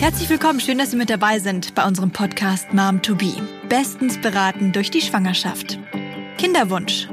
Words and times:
Herzlich 0.00 0.28
willkommen, 0.28 0.60
schön, 0.60 0.78
dass 0.78 0.90
Sie 0.90 0.96
mit 0.96 1.10
dabei 1.10 1.38
sind 1.38 1.74
bei 1.74 1.86
unserem 1.86 2.10
Podcast 2.10 2.72
Mom 2.72 3.00
to 3.02 3.14
Be. 3.14 3.32
Bestens 3.68 4.20
beraten 4.20 4.72
durch 4.72 4.90
die 4.90 5.00
Schwangerschaft. 5.00 5.78
Kinderwunsch. 6.38 7.08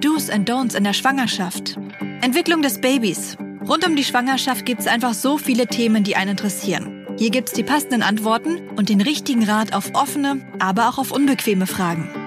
Do's 0.00 0.28
and 0.28 0.50
Don'ts 0.50 0.76
in 0.76 0.84
der 0.84 0.92
Schwangerschaft. 0.92 1.76
Entwicklung 2.20 2.62
des 2.62 2.80
Babys. 2.80 3.36
Rund 3.68 3.86
um 3.86 3.96
die 3.96 4.04
Schwangerschaft 4.04 4.66
gibt 4.66 4.80
es 4.80 4.86
einfach 4.86 5.14
so 5.14 5.38
viele 5.38 5.66
Themen, 5.66 6.04
die 6.04 6.16
einen 6.16 6.32
interessieren. 6.32 7.06
Hier 7.16 7.30
gibt 7.30 7.48
es 7.48 7.54
die 7.54 7.62
passenden 7.62 8.02
Antworten 8.02 8.68
und 8.76 8.88
den 8.88 9.00
richtigen 9.00 9.44
Rat 9.44 9.72
auf 9.72 9.94
offene, 9.94 10.40
aber 10.58 10.88
auch 10.88 10.98
auf 10.98 11.12
unbequeme 11.12 11.66
Fragen. 11.66 12.21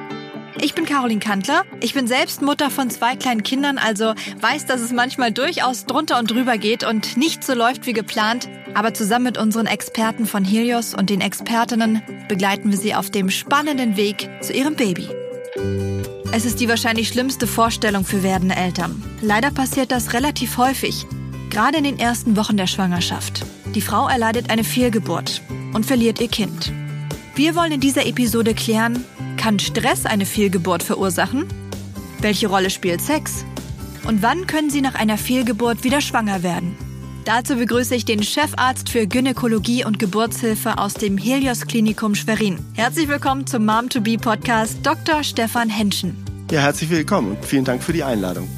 Ich 0.62 0.74
bin 0.74 0.86
Caroline 0.86 1.20
Kantler. 1.20 1.64
Ich 1.82 1.94
bin 1.94 2.08
selbst 2.08 2.42
Mutter 2.42 2.70
von 2.70 2.90
zwei 2.90 3.16
kleinen 3.16 3.44
Kindern, 3.44 3.78
also 3.78 4.14
weiß, 4.40 4.66
dass 4.66 4.82
es 4.82 4.92
manchmal 4.92 5.32
durchaus 5.32 5.86
drunter 5.86 6.18
und 6.18 6.32
drüber 6.32 6.58
geht 6.58 6.84
und 6.84 7.18
nicht 7.18 7.44
so 7.44 7.54
läuft 7.54 7.86
wie 7.86 7.94
geplant. 7.94 8.48
Aber 8.74 8.94
zusammen 8.94 9.26
mit 9.26 9.38
unseren 9.38 9.68
Experten 9.68 10.26
von 10.26 10.46
Helios 10.46 10.94
und 10.94 11.10
den 11.10 11.22
Expertinnen 11.22 12.02
begleiten 12.28 12.72
wir 12.72 12.78
sie 12.78 12.96
auf 12.96 13.10
dem 13.10 13.30
spannenden 13.30 13.98
Weg 13.98 14.30
zu 14.42 14.54
ihrem 14.54 14.76
Baby. 14.76 15.10
Es 16.32 16.46
ist 16.46 16.60
die 16.60 16.70
wahrscheinlich 16.70 17.10
schlimmste 17.10 17.48
Vorstellung 17.48 18.04
für 18.04 18.24
werdende 18.24 18.56
Eltern. 18.56 19.02
Leider 19.22 19.52
passiert 19.52 19.92
das 19.92 20.14
relativ 20.14 20.58
häufig, 20.58 21.06
gerade 21.50 21.78
in 21.78 21.84
den 21.84 22.00
ersten 22.00 22.36
Wochen 22.36 22.58
der 22.58 22.68
Schwangerschaft. 22.68 23.46
Die 23.74 23.82
Frau 23.82 24.08
erleidet 24.08 24.50
eine 24.50 24.64
Fehlgeburt 24.64 25.42
und 25.74 25.86
verliert 25.86 26.20
ihr 26.20 26.28
Kind. 26.28 26.72
Wir 27.36 27.56
wollen 27.56 27.74
in 27.74 27.82
dieser 27.82 28.06
Episode 28.06 28.54
klären, 28.54 29.04
kann 29.46 29.60
Stress 29.60 30.08
eine 30.08 30.26
Fehlgeburt 30.26 30.82
verursachen? 30.82 31.46
Welche 32.20 32.48
Rolle 32.48 32.72
spielt 32.72 33.00
Sex? 33.00 33.46
Und 34.08 34.24
wann 34.24 34.48
können 34.48 34.72
Sie 34.72 34.82
nach 34.82 34.96
einer 34.96 35.20
Fehlgeburt 35.20 35.84
wieder 35.84 36.02
schwanger 36.02 36.42
werden? 36.42 36.76
Dazu 37.26 37.56
begrüße 37.56 37.94
ich 37.94 38.06
den 38.06 38.24
Chefarzt 38.24 38.90
für 38.90 39.06
Gynäkologie 39.06 39.86
und 39.86 40.00
Geburtshilfe 40.00 40.80
aus 40.80 40.96
dem 40.96 41.20
Helios 41.20 41.68
Klinikum 41.68 42.16
Schwerin. 42.16 42.58
Herzlich 42.74 43.08
willkommen 43.08 43.46
zum 43.46 43.68
Mom 43.68 43.88
to 43.88 44.02
Be 44.02 44.18
Podcast, 44.18 44.80
Dr. 44.82 45.24
Stefan 45.24 45.70
Henschen. 45.70 46.16
Ja, 46.50 46.62
herzlich 46.62 46.90
willkommen 46.90 47.38
und 47.38 47.46
vielen 47.46 47.66
Dank 47.66 47.84
für 47.84 47.94
die 47.94 48.04
Einladung. 48.04 48.50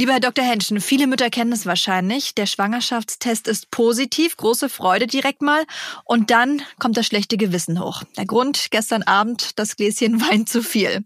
Lieber 0.00 0.12
Herr 0.12 0.20
Dr. 0.20 0.42
Henschen, 0.42 0.80
viele 0.80 1.06
Mütter 1.06 1.28
kennen 1.28 1.52
es 1.52 1.66
wahrscheinlich. 1.66 2.34
Der 2.34 2.46
Schwangerschaftstest 2.46 3.46
ist 3.46 3.70
positiv, 3.70 4.34
große 4.38 4.70
Freude 4.70 5.06
direkt 5.06 5.42
mal. 5.42 5.62
Und 6.06 6.30
dann 6.30 6.62
kommt 6.78 6.96
das 6.96 7.04
schlechte 7.04 7.36
Gewissen 7.36 7.78
hoch. 7.78 8.02
Der 8.16 8.24
Grund, 8.24 8.68
gestern 8.70 9.02
Abend 9.02 9.58
das 9.58 9.76
Gläschen 9.76 10.18
Wein 10.30 10.46
zu 10.46 10.62
viel. 10.62 11.04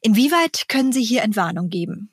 Inwieweit 0.00 0.64
können 0.68 0.94
Sie 0.94 1.04
hier 1.04 1.20
Entwarnung 1.20 1.68
geben? 1.68 2.08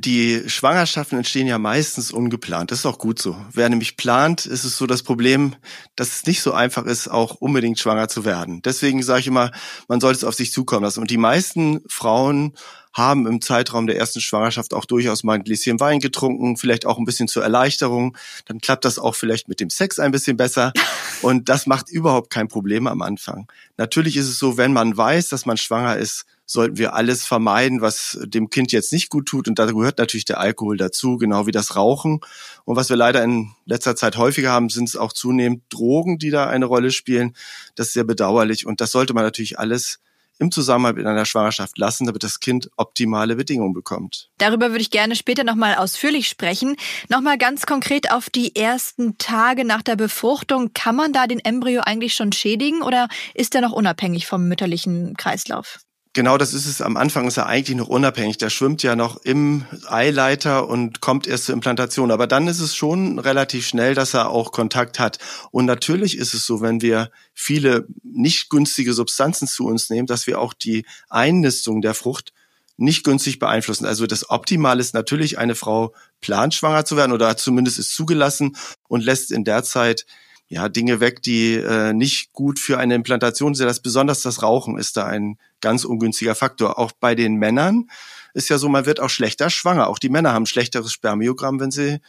Die 0.00 0.48
Schwangerschaften 0.48 1.18
entstehen 1.18 1.48
ja 1.48 1.58
meistens 1.58 2.12
ungeplant. 2.12 2.70
Das 2.70 2.78
ist 2.78 2.86
auch 2.86 2.98
gut 2.98 3.20
so. 3.20 3.36
Wer 3.52 3.68
nämlich 3.68 3.98
plant, 3.98 4.46
ist 4.46 4.64
es 4.64 4.78
so 4.78 4.86
das 4.86 5.02
Problem, 5.02 5.54
dass 5.96 6.14
es 6.14 6.26
nicht 6.26 6.40
so 6.40 6.52
einfach 6.52 6.86
ist, 6.86 7.08
auch 7.08 7.34
unbedingt 7.34 7.78
schwanger 7.78 8.08
zu 8.08 8.24
werden. 8.24 8.62
Deswegen 8.64 9.02
sage 9.02 9.20
ich 9.20 9.26
immer, 9.26 9.50
man 9.86 10.00
sollte 10.00 10.18
es 10.18 10.24
auf 10.24 10.34
sich 10.34 10.50
zukommen 10.50 10.84
lassen. 10.84 11.00
Und 11.00 11.10
die 11.10 11.18
meisten 11.18 11.80
Frauen 11.88 12.54
haben 12.98 13.26
im 13.26 13.40
Zeitraum 13.40 13.86
der 13.86 13.96
ersten 13.96 14.20
Schwangerschaft 14.20 14.74
auch 14.74 14.84
durchaus 14.84 15.24
mal 15.24 15.34
ein 15.34 15.44
Gläschen 15.44 15.80
Wein 15.80 16.00
getrunken, 16.00 16.56
vielleicht 16.56 16.84
auch 16.84 16.98
ein 16.98 17.04
bisschen 17.04 17.28
zur 17.28 17.42
Erleichterung. 17.42 18.16
Dann 18.46 18.60
klappt 18.60 18.84
das 18.84 18.98
auch 18.98 19.14
vielleicht 19.14 19.48
mit 19.48 19.60
dem 19.60 19.70
Sex 19.70 19.98
ein 19.98 20.10
bisschen 20.10 20.36
besser. 20.36 20.72
Und 21.22 21.48
das 21.48 21.66
macht 21.66 21.88
überhaupt 21.90 22.30
kein 22.30 22.48
Problem 22.48 22.86
am 22.86 23.02
Anfang. 23.02 23.50
Natürlich 23.76 24.16
ist 24.16 24.28
es 24.28 24.38
so, 24.38 24.56
wenn 24.56 24.72
man 24.72 24.96
weiß, 24.96 25.28
dass 25.28 25.46
man 25.46 25.56
schwanger 25.56 25.96
ist, 25.96 26.26
sollten 26.50 26.78
wir 26.78 26.94
alles 26.94 27.26
vermeiden, 27.26 27.82
was 27.82 28.18
dem 28.24 28.48
Kind 28.48 28.72
jetzt 28.72 28.92
nicht 28.92 29.10
gut 29.10 29.26
tut. 29.26 29.48
Und 29.48 29.58
da 29.58 29.66
gehört 29.66 29.98
natürlich 29.98 30.24
der 30.24 30.40
Alkohol 30.40 30.78
dazu, 30.78 31.18
genau 31.18 31.46
wie 31.46 31.52
das 31.52 31.76
Rauchen. 31.76 32.20
Und 32.64 32.76
was 32.76 32.88
wir 32.88 32.96
leider 32.96 33.22
in 33.22 33.50
letzter 33.66 33.96
Zeit 33.96 34.16
häufiger 34.16 34.50
haben, 34.50 34.70
sind 34.70 34.88
es 34.88 34.96
auch 34.96 35.12
zunehmend 35.12 35.62
Drogen, 35.68 36.18
die 36.18 36.30
da 36.30 36.46
eine 36.46 36.64
Rolle 36.64 36.90
spielen. 36.90 37.34
Das 37.74 37.88
ist 37.88 37.92
sehr 37.92 38.04
bedauerlich. 38.04 38.66
Und 38.66 38.80
das 38.80 38.92
sollte 38.92 39.12
man 39.12 39.24
natürlich 39.24 39.58
alles 39.58 40.00
im 40.38 40.50
Zusammenhang 40.50 40.94
mit 40.94 41.06
einer 41.06 41.24
Schwangerschaft 41.24 41.78
lassen, 41.78 42.06
damit 42.06 42.22
das 42.22 42.40
Kind 42.40 42.70
optimale 42.76 43.36
Bedingungen 43.36 43.72
bekommt. 43.72 44.30
Darüber 44.38 44.70
würde 44.70 44.80
ich 44.80 44.90
gerne 44.90 45.16
später 45.16 45.44
nochmal 45.44 45.74
ausführlich 45.74 46.28
sprechen. 46.28 46.76
Nochmal 47.08 47.38
ganz 47.38 47.66
konkret 47.66 48.10
auf 48.10 48.30
die 48.30 48.54
ersten 48.56 49.18
Tage 49.18 49.64
nach 49.64 49.82
der 49.82 49.96
Befruchtung. 49.96 50.72
Kann 50.74 50.96
man 50.96 51.12
da 51.12 51.26
den 51.26 51.40
Embryo 51.40 51.82
eigentlich 51.82 52.14
schon 52.14 52.32
schädigen 52.32 52.82
oder 52.82 53.08
ist 53.34 53.54
er 53.54 53.60
noch 53.60 53.72
unabhängig 53.72 54.26
vom 54.26 54.48
mütterlichen 54.48 55.16
Kreislauf? 55.16 55.80
Genau, 56.18 56.36
das 56.36 56.52
ist 56.52 56.66
es. 56.66 56.82
Am 56.82 56.96
Anfang 56.96 57.28
ist 57.28 57.36
er 57.36 57.46
eigentlich 57.46 57.76
noch 57.76 57.86
unabhängig. 57.86 58.38
Der 58.38 58.50
schwimmt 58.50 58.82
ja 58.82 58.96
noch 58.96 59.18
im 59.18 59.66
Eileiter 59.86 60.68
und 60.68 61.00
kommt 61.00 61.28
erst 61.28 61.44
zur 61.44 61.52
Implantation. 61.52 62.10
Aber 62.10 62.26
dann 62.26 62.48
ist 62.48 62.58
es 62.58 62.74
schon 62.74 63.20
relativ 63.20 63.68
schnell, 63.68 63.94
dass 63.94 64.14
er 64.14 64.30
auch 64.30 64.50
Kontakt 64.50 64.98
hat. 64.98 65.18
Und 65.52 65.66
natürlich 65.66 66.18
ist 66.18 66.34
es 66.34 66.44
so, 66.44 66.60
wenn 66.60 66.82
wir 66.82 67.12
viele 67.34 67.86
nicht 68.02 68.50
günstige 68.50 68.94
Substanzen 68.94 69.46
zu 69.46 69.66
uns 69.66 69.90
nehmen, 69.90 70.08
dass 70.08 70.26
wir 70.26 70.40
auch 70.40 70.54
die 70.54 70.84
Einnistung 71.08 71.82
der 71.82 71.94
Frucht 71.94 72.32
nicht 72.76 73.04
günstig 73.04 73.38
beeinflussen. 73.38 73.86
Also 73.86 74.08
das 74.08 74.28
Optimale 74.28 74.80
ist 74.80 74.94
natürlich, 74.94 75.38
eine 75.38 75.54
Frau 75.54 75.94
plant 76.20 76.52
schwanger 76.52 76.84
zu 76.84 76.96
werden 76.96 77.12
oder 77.12 77.36
zumindest 77.36 77.78
ist 77.78 77.94
zugelassen 77.94 78.56
und 78.88 79.04
lässt 79.04 79.30
in 79.30 79.44
der 79.44 79.62
Zeit 79.62 80.04
ja, 80.48 80.68
Dinge 80.68 81.00
weg, 81.00 81.22
die 81.22 81.54
äh, 81.54 81.92
nicht 81.92 82.32
gut 82.32 82.58
für 82.58 82.78
eine 82.78 82.94
Implantation 82.94 83.54
sind. 83.54 83.66
Das 83.66 83.80
besonders 83.80 84.22
das 84.22 84.42
Rauchen 84.42 84.78
ist 84.78 84.96
da 84.96 85.04
ein 85.04 85.38
ganz 85.60 85.84
ungünstiger 85.84 86.34
Faktor. 86.34 86.78
Auch 86.78 86.92
bei 86.92 87.14
den 87.14 87.34
Männern 87.34 87.90
ist 88.32 88.48
ja 88.48 88.56
so, 88.56 88.68
man 88.68 88.86
wird 88.86 89.00
auch 89.00 89.10
schlechter 89.10 89.50
schwanger. 89.50 89.88
Auch 89.88 89.98
die 89.98 90.08
Männer 90.08 90.32
haben 90.32 90.46
schlechteres 90.46 90.92
Spermiogramm, 90.92 91.60
wenn 91.60 91.70
sie 91.70 92.00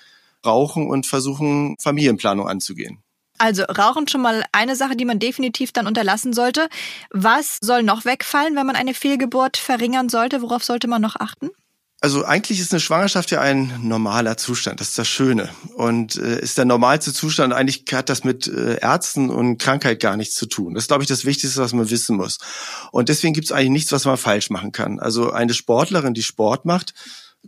rauchen 0.46 0.88
und 0.88 1.06
versuchen, 1.06 1.76
Familienplanung 1.80 2.48
anzugehen. 2.48 3.04
Also 3.38 3.64
Rauchen 3.64 4.08
schon 4.08 4.22
mal 4.22 4.44
eine 4.52 4.76
Sache, 4.76 4.96
die 4.96 5.06
man 5.06 5.20
definitiv 5.20 5.72
dann 5.72 5.88
unterlassen 5.88 6.34
sollte. 6.34 6.70
Was 7.10 7.58
soll 7.62 7.84
noch 7.84 8.06
wegfallen, 8.06 8.56
wenn 8.56 8.66
man 8.66 8.76
eine 8.76 8.94
Fehlgeburt 8.94 9.58
verringern 9.58 10.10
sollte? 10.10 10.42
Worauf 10.42 10.64
sollte 10.64 10.88
man 10.88 11.02
noch 11.02 11.16
achten? 11.16 11.50
Also 12.02 12.24
eigentlich 12.24 12.62
ist 12.62 12.72
eine 12.72 12.80
Schwangerschaft 12.80 13.30
ja 13.32 13.42
ein 13.42 13.74
normaler 13.82 14.38
Zustand, 14.38 14.80
das 14.80 14.90
ist 14.90 14.98
das 14.98 15.08
Schöne. 15.10 15.50
Und 15.76 16.16
äh, 16.16 16.40
ist 16.40 16.58
der 16.58 16.64
normalste 16.64 17.12
Zustand, 17.12 17.54
eigentlich 17.54 17.84
hat 17.92 18.08
das 18.08 18.24
mit 18.24 18.48
äh, 18.48 18.80
Ärzten 18.80 19.30
und 19.30 19.58
Krankheit 19.58 20.00
gar 20.00 20.16
nichts 20.16 20.36
zu 20.36 20.46
tun. 20.46 20.76
Das 20.76 20.84
ist, 20.84 20.88
glaube 20.88 21.04
ich, 21.04 21.10
das 21.10 21.26
Wichtigste, 21.26 21.60
was 21.60 21.74
man 21.74 21.90
wissen 21.90 22.16
muss. 22.16 22.38
Und 22.92 23.10
deswegen 23.10 23.34
gibt 23.34 23.46
es 23.46 23.52
eigentlich 23.52 23.72
nichts, 23.72 23.92
was 23.92 24.06
man 24.06 24.16
falsch 24.16 24.50
machen 24.50 24.72
kann. 24.72 25.00
Also 25.00 25.32
eine 25.32 25.54
Sportlerin, 25.54 26.14
die 26.14 26.24
Sport 26.24 26.64
macht, 26.64 26.94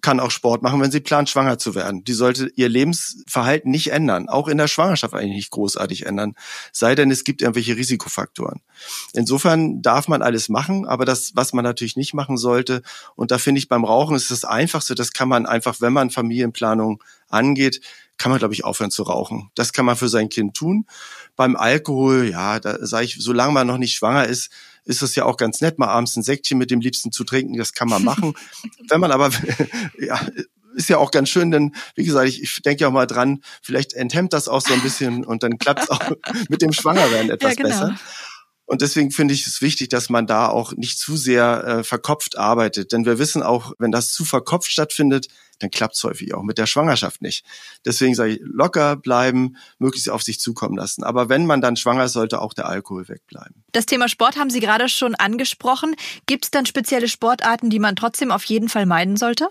kann 0.02 0.20
auch 0.20 0.32
Sport 0.32 0.62
machen, 0.62 0.82
wenn 0.82 0.92
sie 0.92 1.00
plant, 1.00 1.30
schwanger 1.30 1.58
zu 1.58 1.76
werden. 1.76 2.04
Die 2.04 2.14
sollte 2.14 2.52
ihr 2.56 2.70
Lebensverhalten 2.70 3.70
nicht 3.70 3.92
ändern, 3.92 4.30
auch 4.30 4.48
in 4.48 4.58
der 4.58 4.68
Schwangerschaft 4.68 5.14
eigentlich 5.14 5.36
nicht 5.36 5.52
großartig 5.52 6.06
ändern, 6.06 6.36
sei 6.72 6.96
denn 6.96 7.12
es 7.12 7.24
gibt 7.24 7.42
irgendwelche 7.42 7.78
Risikofaktoren. 7.78 8.62
Insofern 9.14 9.82
darf 9.82 10.08
man 10.08 10.22
alles 10.22 10.50
machen, 10.50 10.88
aber 10.88 11.06
das, 11.06 11.32
was 11.36 11.54
man 11.54 11.64
natürlich 11.64 11.96
nicht 11.96 12.14
machen 12.14 12.38
sollte, 12.38 12.82
und 13.16 13.32
da 13.32 13.38
finde 13.38 13.60
ich 13.60 13.68
beim 13.68 13.86
Rauchen 13.86 14.16
ist 14.16 14.32
das 14.32 14.44
Einfachste, 14.44 14.96
das 14.96 15.14
kann 15.14 15.30
man 15.30 15.46
einfach, 15.46 15.82
wenn 15.82 15.94
man 15.94 16.10
Familienplanung 16.10 17.04
angeht, 17.30 17.82
kann 18.18 18.30
man, 18.30 18.40
glaube 18.40 18.54
ich, 18.54 18.64
aufhören 18.64 18.92
zu 18.92 19.02
rauchen. 19.02 19.50
Das 19.56 19.74
kann 19.74 19.86
man 19.86 19.96
für 19.96 20.08
sein 20.08 20.30
Kind 20.30 20.56
tun. 20.56 20.86
Beim 21.36 21.56
Alkohol, 21.56 22.30
ja, 22.30 22.60
da 22.60 22.86
sage 22.86 23.06
ich, 23.06 23.18
solange 23.20 23.52
man 23.52 23.66
noch 23.66 23.80
nicht 23.80 23.96
schwanger 23.96 24.26
ist, 24.26 24.52
ist 24.86 25.02
es 25.02 25.16
ja 25.16 25.26
auch 25.26 25.38
ganz 25.38 25.62
nett, 25.62 25.80
mal 25.80 25.88
abends 25.88 26.16
ein 26.16 26.24
Säckchen 26.24 26.58
mit 26.58 26.72
dem 26.72 26.82
Liebsten 26.82 27.12
zu 27.12 27.24
trinken. 27.24 27.58
Das 27.58 27.74
kann 27.74 27.88
man 27.88 28.04
machen. 28.04 28.34
Wenn 28.90 29.00
man 29.00 29.12
aber, 29.12 29.30
ja, 30.00 30.20
ist 30.76 30.90
ja 30.90 30.98
auch 30.98 31.12
ganz 31.12 31.30
schön, 31.30 31.52
denn 31.52 31.76
wie 31.96 32.06
gesagt, 32.06 32.28
ich, 32.28 32.42
ich 32.42 32.62
denke 32.62 32.82
ja 32.82 32.88
auch 32.88 32.94
mal 32.94 33.08
dran, 33.08 33.42
vielleicht 33.62 33.94
enthemmt 33.94 34.34
das 34.34 34.48
auch 34.48 34.62
so 34.62 34.74
ein 34.74 34.82
bisschen 34.82 35.26
und 35.26 35.44
dann 35.44 35.58
klappt 35.58 35.84
es 35.84 35.90
auch 35.90 36.12
mit 36.50 36.62
dem 36.62 36.74
Schwangerwerden 36.74 37.30
etwas 37.30 37.56
ja, 37.56 37.64
genau. 37.64 37.70
besser. 37.70 38.00
Und 38.66 38.82
deswegen 38.82 39.12
finde 39.12 39.34
ich 39.34 39.46
es 39.46 39.62
wichtig, 39.62 39.90
dass 39.90 40.10
man 40.10 40.28
da 40.28 40.48
auch 40.48 40.72
nicht 40.74 40.98
zu 40.98 41.18
sehr 41.18 41.64
äh, 41.66 41.84
verkopft 41.84 42.38
arbeitet. 42.38 42.94
Denn 42.94 43.06
wir 43.06 43.20
wissen 43.20 43.44
auch, 43.44 43.74
wenn 43.80 43.92
das 43.92 44.14
zu 44.14 44.24
verkopft 44.24 44.72
stattfindet, 44.72 45.28
dann 45.62 45.72
klappt 45.72 45.96
es 45.96 46.04
häufig 46.04 46.34
auch 46.34 46.44
mit 46.44 46.58
der 46.58 46.66
Schwangerschaft 46.66 47.22
nicht. 47.22 47.46
Deswegen 47.86 48.16
sage 48.16 48.34
ich, 48.34 48.40
locker 48.44 48.96
bleiben, 48.96 49.58
möglichst 49.80 50.10
auf 50.10 50.24
sich 50.24 50.40
zukommen 50.40 50.78
lassen. 50.78 51.04
Aber 51.04 51.30
wenn 51.30 51.46
man 51.46 51.62
dann 51.62 51.76
schwanger 51.76 52.06
ist, 52.06 52.14
sollte 52.14 52.42
auch 52.42 52.54
der 52.54 52.68
Alkohol 52.68 53.08
wegbleiben. 53.08 53.64
Das 53.72 53.86
Thema 53.86 54.10
Sport 54.10 54.38
haben 54.38 54.50
Sie 54.50 54.60
gerade 54.60 54.90
schon 54.90 55.16
angesprochen. 55.16 55.96
Gibt 56.26 56.46
es 56.46 56.52
dann 56.52 56.66
spezielle 56.66 57.08
Sportarten, 57.08 57.70
die 57.70 57.80
man 57.80 57.96
trotzdem 57.96 58.32
auf 58.32 58.44
jeden 58.46 58.70
Fall 58.70 58.86
meiden 58.86 59.18
sollte? 59.18 59.48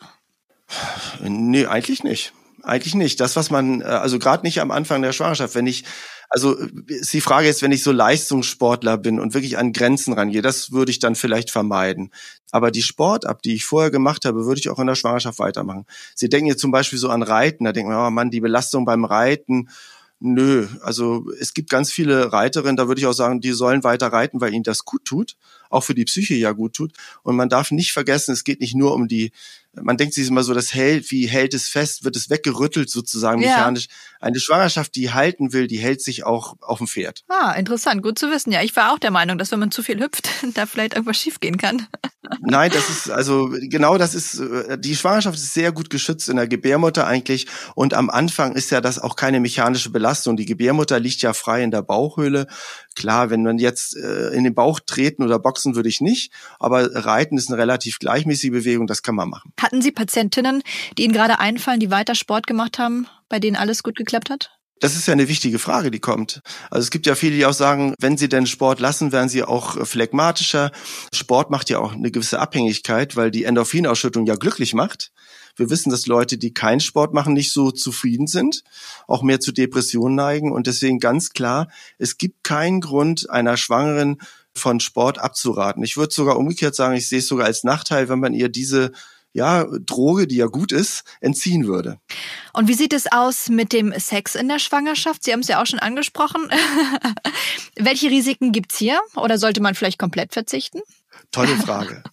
Nee, 1.20 1.66
eigentlich 1.66 2.04
nicht. 2.04 2.32
Eigentlich 2.62 2.94
nicht. 2.94 3.20
Das, 3.20 3.36
was 3.36 3.50
man, 3.50 3.80
äh, 3.80 3.84
also 3.84 4.18
gerade 4.18 4.44
nicht 4.44 4.60
am 4.60 4.70
Anfang 4.70 5.02
der 5.02 5.12
Schwangerschaft, 5.12 5.54
wenn 5.54 5.66
ich 5.66 5.84
also 6.30 6.54
ist 6.86 7.12
die 7.12 7.20
Frage 7.20 7.48
jetzt, 7.48 7.60
wenn 7.60 7.72
ich 7.72 7.82
so 7.82 7.90
Leistungssportler 7.90 8.96
bin 8.98 9.18
und 9.18 9.34
wirklich 9.34 9.58
an 9.58 9.72
Grenzen 9.72 10.14
rangehe, 10.14 10.42
das 10.42 10.70
würde 10.70 10.92
ich 10.92 11.00
dann 11.00 11.16
vielleicht 11.16 11.50
vermeiden. 11.50 12.10
Aber 12.52 12.70
die 12.70 12.82
Sportart, 12.82 13.44
die 13.44 13.54
ich 13.54 13.64
vorher 13.64 13.90
gemacht 13.90 14.24
habe, 14.24 14.46
würde 14.46 14.60
ich 14.60 14.70
auch 14.70 14.78
in 14.78 14.86
der 14.86 14.94
Schwangerschaft 14.94 15.40
weitermachen. 15.40 15.86
Sie 16.14 16.28
denken 16.28 16.46
jetzt 16.46 16.60
zum 16.60 16.70
Beispiel 16.70 17.00
so 17.00 17.08
an 17.08 17.22
Reiten, 17.22 17.64
da 17.64 17.72
denken 17.72 17.90
wir, 17.90 18.06
oh 18.06 18.10
Mann, 18.10 18.30
die 18.30 18.40
Belastung 18.40 18.84
beim 18.84 19.04
Reiten, 19.04 19.68
Nö, 20.22 20.68
also 20.82 21.24
es 21.40 21.54
gibt 21.54 21.70
ganz 21.70 21.90
viele 21.90 22.30
Reiterinnen, 22.30 22.76
da 22.76 22.88
würde 22.88 23.00
ich 23.00 23.06
auch 23.06 23.14
sagen, 23.14 23.40
die 23.40 23.52
sollen 23.52 23.84
weiter 23.84 24.08
reiten, 24.08 24.42
weil 24.42 24.52
ihnen 24.52 24.64
das 24.64 24.84
gut 24.84 25.06
tut. 25.06 25.36
Auch 25.70 25.82
für 25.82 25.94
die 25.94 26.04
Psyche 26.04 26.34
ja 26.34 26.52
gut 26.52 26.74
tut. 26.74 26.92
Und 27.22 27.36
man 27.36 27.48
darf 27.48 27.70
nicht 27.70 27.92
vergessen, 27.92 28.32
es 28.32 28.44
geht 28.44 28.60
nicht 28.60 28.74
nur 28.74 28.94
um 28.94 29.08
die 29.08 29.32
man 29.74 29.96
denkt 29.96 30.14
sich 30.14 30.26
immer 30.26 30.42
so, 30.42 30.52
das 30.52 30.74
hält, 30.74 31.10
wie 31.10 31.26
hält 31.26 31.54
es 31.54 31.68
fest, 31.68 32.04
wird 32.04 32.16
es 32.16 32.28
weggerüttelt 32.28 32.90
sozusagen 32.90 33.40
ja. 33.40 33.50
mechanisch. 33.50 33.86
Eine 34.20 34.40
Schwangerschaft, 34.40 34.94
die 34.96 35.12
halten 35.12 35.52
will, 35.52 35.66
die 35.68 35.78
hält 35.78 36.02
sich 36.02 36.24
auch 36.24 36.56
auf 36.60 36.78
dem 36.78 36.88
Pferd. 36.88 37.22
Ah, 37.28 37.52
interessant, 37.52 38.02
gut 38.02 38.18
zu 38.18 38.30
wissen. 38.30 38.52
Ja, 38.52 38.62
ich 38.62 38.74
war 38.74 38.92
auch 38.92 38.98
der 38.98 39.12
Meinung, 39.12 39.38
dass 39.38 39.52
wenn 39.52 39.60
man 39.60 39.70
zu 39.70 39.82
viel 39.82 40.00
hüpft, 40.00 40.28
da 40.54 40.66
vielleicht 40.66 40.94
irgendwas 40.94 41.18
schiefgehen 41.18 41.56
kann. 41.56 41.86
Nein, 42.40 42.70
das 42.72 42.90
ist 42.90 43.10
also 43.10 43.50
genau 43.50 43.96
das 43.96 44.14
ist 44.14 44.38
äh, 44.38 44.78
die 44.78 44.94
Schwangerschaft 44.94 45.36
ist 45.36 45.54
sehr 45.54 45.72
gut 45.72 45.90
geschützt 45.90 46.28
in 46.28 46.36
der 46.36 46.46
Gebärmutter 46.46 47.06
eigentlich 47.06 47.46
und 47.74 47.94
am 47.94 48.08
Anfang 48.10 48.54
ist 48.54 48.70
ja 48.70 48.80
das 48.80 48.98
auch 48.98 49.16
keine 49.16 49.40
mechanische 49.40 49.90
Belastung. 49.90 50.36
Die 50.36 50.46
Gebärmutter 50.46 51.00
liegt 51.00 51.22
ja 51.22 51.32
frei 51.32 51.62
in 51.62 51.70
der 51.70 51.82
Bauchhöhle. 51.82 52.46
Klar, 53.00 53.30
wenn 53.30 53.42
man 53.42 53.58
jetzt 53.58 53.96
äh, 53.96 54.28
in 54.34 54.44
den 54.44 54.54
Bauch 54.54 54.78
treten 54.78 55.22
oder 55.22 55.38
boxen 55.38 55.74
würde 55.74 55.88
ich 55.88 56.02
nicht, 56.02 56.30
aber 56.58 57.06
reiten 57.06 57.38
ist 57.38 57.48
eine 57.48 57.56
relativ 57.56 57.98
gleichmäßige 57.98 58.50
Bewegung, 58.50 58.86
das 58.86 59.02
kann 59.02 59.14
man 59.14 59.30
machen. 59.30 59.54
Hatten 59.58 59.80
Sie 59.80 59.90
Patientinnen, 59.90 60.62
die 60.98 61.04
Ihnen 61.04 61.14
gerade 61.14 61.38
einfallen, 61.38 61.80
die 61.80 61.90
weiter 61.90 62.14
Sport 62.14 62.46
gemacht 62.46 62.78
haben, 62.78 63.06
bei 63.30 63.38
denen 63.38 63.56
alles 63.56 63.82
gut 63.82 63.96
geklappt 63.96 64.28
hat? 64.28 64.50
Das 64.80 64.96
ist 64.96 65.06
ja 65.06 65.12
eine 65.12 65.28
wichtige 65.28 65.58
Frage, 65.58 65.90
die 65.90 65.98
kommt. 65.98 66.42
Also 66.70 66.84
es 66.84 66.90
gibt 66.90 67.06
ja 67.06 67.14
viele, 67.14 67.36
die 67.36 67.46
auch 67.46 67.54
sagen, 67.54 67.94
wenn 67.98 68.18
sie 68.18 68.28
denn 68.28 68.46
Sport 68.46 68.80
lassen, 68.80 69.12
werden 69.12 69.30
sie 69.30 69.44
auch 69.44 69.86
phlegmatischer. 69.86 70.70
Sport 71.14 71.50
macht 71.50 71.70
ja 71.70 71.78
auch 71.78 71.92
eine 71.92 72.10
gewisse 72.10 72.38
Abhängigkeit, 72.38 73.16
weil 73.16 73.30
die 73.30 73.44
Endorphinausschüttung 73.44 74.26
ja 74.26 74.34
glücklich 74.34 74.74
macht. 74.74 75.10
Wir 75.56 75.70
wissen, 75.70 75.90
dass 75.90 76.06
Leute, 76.06 76.38
die 76.38 76.52
keinen 76.52 76.80
Sport 76.80 77.14
machen, 77.14 77.32
nicht 77.32 77.52
so 77.52 77.70
zufrieden 77.70 78.26
sind, 78.26 78.62
auch 79.06 79.22
mehr 79.22 79.40
zu 79.40 79.52
Depressionen 79.52 80.14
neigen. 80.14 80.52
Und 80.52 80.66
deswegen 80.66 80.98
ganz 80.98 81.30
klar, 81.30 81.68
es 81.98 82.18
gibt 82.18 82.44
keinen 82.44 82.80
Grund 82.80 83.28
einer 83.30 83.56
Schwangeren 83.56 84.18
von 84.54 84.80
Sport 84.80 85.18
abzuraten. 85.18 85.82
Ich 85.82 85.96
würde 85.96 86.12
sogar 86.12 86.36
umgekehrt 86.36 86.74
sagen, 86.74 86.94
ich 86.94 87.08
sehe 87.08 87.20
es 87.20 87.28
sogar 87.28 87.46
als 87.46 87.64
Nachteil, 87.64 88.08
wenn 88.08 88.20
man 88.20 88.34
ihr 88.34 88.48
diese 88.48 88.92
ja, 89.32 89.64
Droge, 89.86 90.26
die 90.26 90.36
ja 90.36 90.46
gut 90.46 90.72
ist, 90.72 91.04
entziehen 91.20 91.66
würde. 91.66 92.00
Und 92.52 92.68
wie 92.68 92.74
sieht 92.74 92.92
es 92.92 93.10
aus 93.12 93.48
mit 93.48 93.72
dem 93.72 93.92
Sex 93.98 94.34
in 94.34 94.48
der 94.48 94.58
Schwangerschaft? 94.58 95.22
Sie 95.22 95.32
haben 95.32 95.40
es 95.40 95.48
ja 95.48 95.62
auch 95.62 95.66
schon 95.66 95.78
angesprochen. 95.78 96.50
Welche 97.76 98.10
Risiken 98.10 98.50
gibt's 98.52 98.76
hier? 98.78 99.00
Oder 99.14 99.38
sollte 99.38 99.60
man 99.60 99.74
vielleicht 99.74 99.98
komplett 99.98 100.32
verzichten? 100.32 100.80
Tolle 101.30 101.56
Frage. 101.56 102.02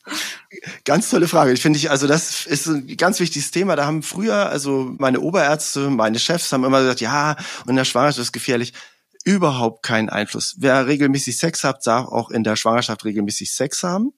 ganz 0.85 1.09
tolle 1.09 1.27
Frage. 1.27 1.51
Ich 1.51 1.61
finde 1.61 1.77
ich, 1.77 1.89
also 1.89 2.07
das 2.07 2.45
ist 2.45 2.67
ein 2.67 2.97
ganz 2.97 3.19
wichtiges 3.19 3.51
Thema. 3.51 3.75
Da 3.75 3.85
haben 3.85 4.03
früher, 4.03 4.49
also 4.49 4.93
meine 4.97 5.19
Oberärzte, 5.19 5.89
meine 5.89 6.19
Chefs 6.19 6.51
haben 6.51 6.63
immer 6.63 6.81
gesagt, 6.81 7.01
ja, 7.01 7.35
und 7.63 7.71
in 7.71 7.75
der 7.75 7.85
Schwangerschaft 7.85 8.19
ist 8.19 8.31
gefährlich. 8.31 8.73
Überhaupt 9.23 9.83
keinen 9.83 10.09
Einfluss. 10.09 10.55
Wer 10.59 10.87
regelmäßig 10.87 11.37
Sex 11.37 11.63
hat, 11.63 11.85
darf 11.85 12.07
auch 12.07 12.29
in 12.29 12.43
der 12.43 12.55
Schwangerschaft 12.55 13.03
regelmäßig 13.03 13.51
Sex 13.51 13.83
haben. 13.83 14.13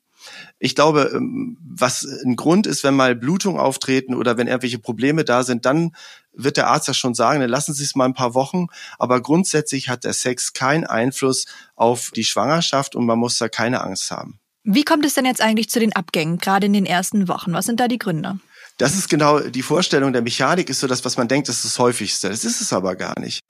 Ich 0.60 0.76
glaube, 0.76 1.12
ähm, 1.14 1.58
was 1.62 2.06
ein 2.26 2.36
Grund 2.36 2.68
ist, 2.68 2.84
wenn 2.84 2.94
mal 2.94 3.16
Blutungen 3.16 3.60
auftreten 3.60 4.14
oder 4.14 4.38
wenn 4.38 4.48
irgendwelche 4.48 4.80
Probleme 4.80 5.24
da 5.24 5.44
sind, 5.44 5.66
dann 5.66 5.96
wird 6.34 6.58
der 6.58 6.68
Arzt 6.68 6.88
ja 6.88 6.94
schon 6.94 7.14
sagen, 7.14 7.40
dann 7.40 7.50
lassen 7.50 7.74
Sie 7.74 7.84
es 7.84 7.96
mal 7.96 8.06
ein 8.06 8.14
paar 8.14 8.34
Wochen. 8.34 8.68
Aber 8.98 9.22
grundsätzlich 9.22 9.90
hat 9.90 10.04
der 10.04 10.14
Sex 10.14 10.54
keinen 10.54 10.86
Einfluss 10.86 11.46
auf 11.76 12.12
die 12.16 12.24
Schwangerschaft 12.24 12.96
und 12.96 13.06
man 13.06 13.20
muss 13.20 13.38
da 13.38 13.50
keine 13.50 13.82
Angst 13.82 14.12
haben. 14.12 14.39
Wie 14.64 14.84
kommt 14.84 15.06
es 15.06 15.14
denn 15.14 15.26
jetzt 15.26 15.42
eigentlich 15.42 15.70
zu 15.70 15.80
den 15.80 15.96
Abgängen, 15.96 16.38
gerade 16.38 16.66
in 16.66 16.74
den 16.74 16.86
ersten 16.86 17.28
Wochen? 17.28 17.54
Was 17.54 17.66
sind 17.66 17.80
da 17.80 17.88
die 17.88 18.00
Gründe? 18.00 18.40
Das 18.78 18.96
ist 18.96 19.10
genau 19.10 19.40
die 19.40 19.62
Vorstellung 19.62 20.14
der 20.14 20.22
Mechanik, 20.22 20.70
ist 20.70 20.80
so 20.80 20.88
das, 20.88 21.04
was 21.04 21.18
man 21.18 21.28
denkt, 21.28 21.50
das 21.50 21.58
ist 21.58 21.66
das 21.66 21.80
häufigste. 21.80 22.30
Das 22.30 22.46
ist 22.46 22.62
es 22.62 22.72
aber 22.72 22.96
gar 22.96 23.20
nicht. 23.20 23.42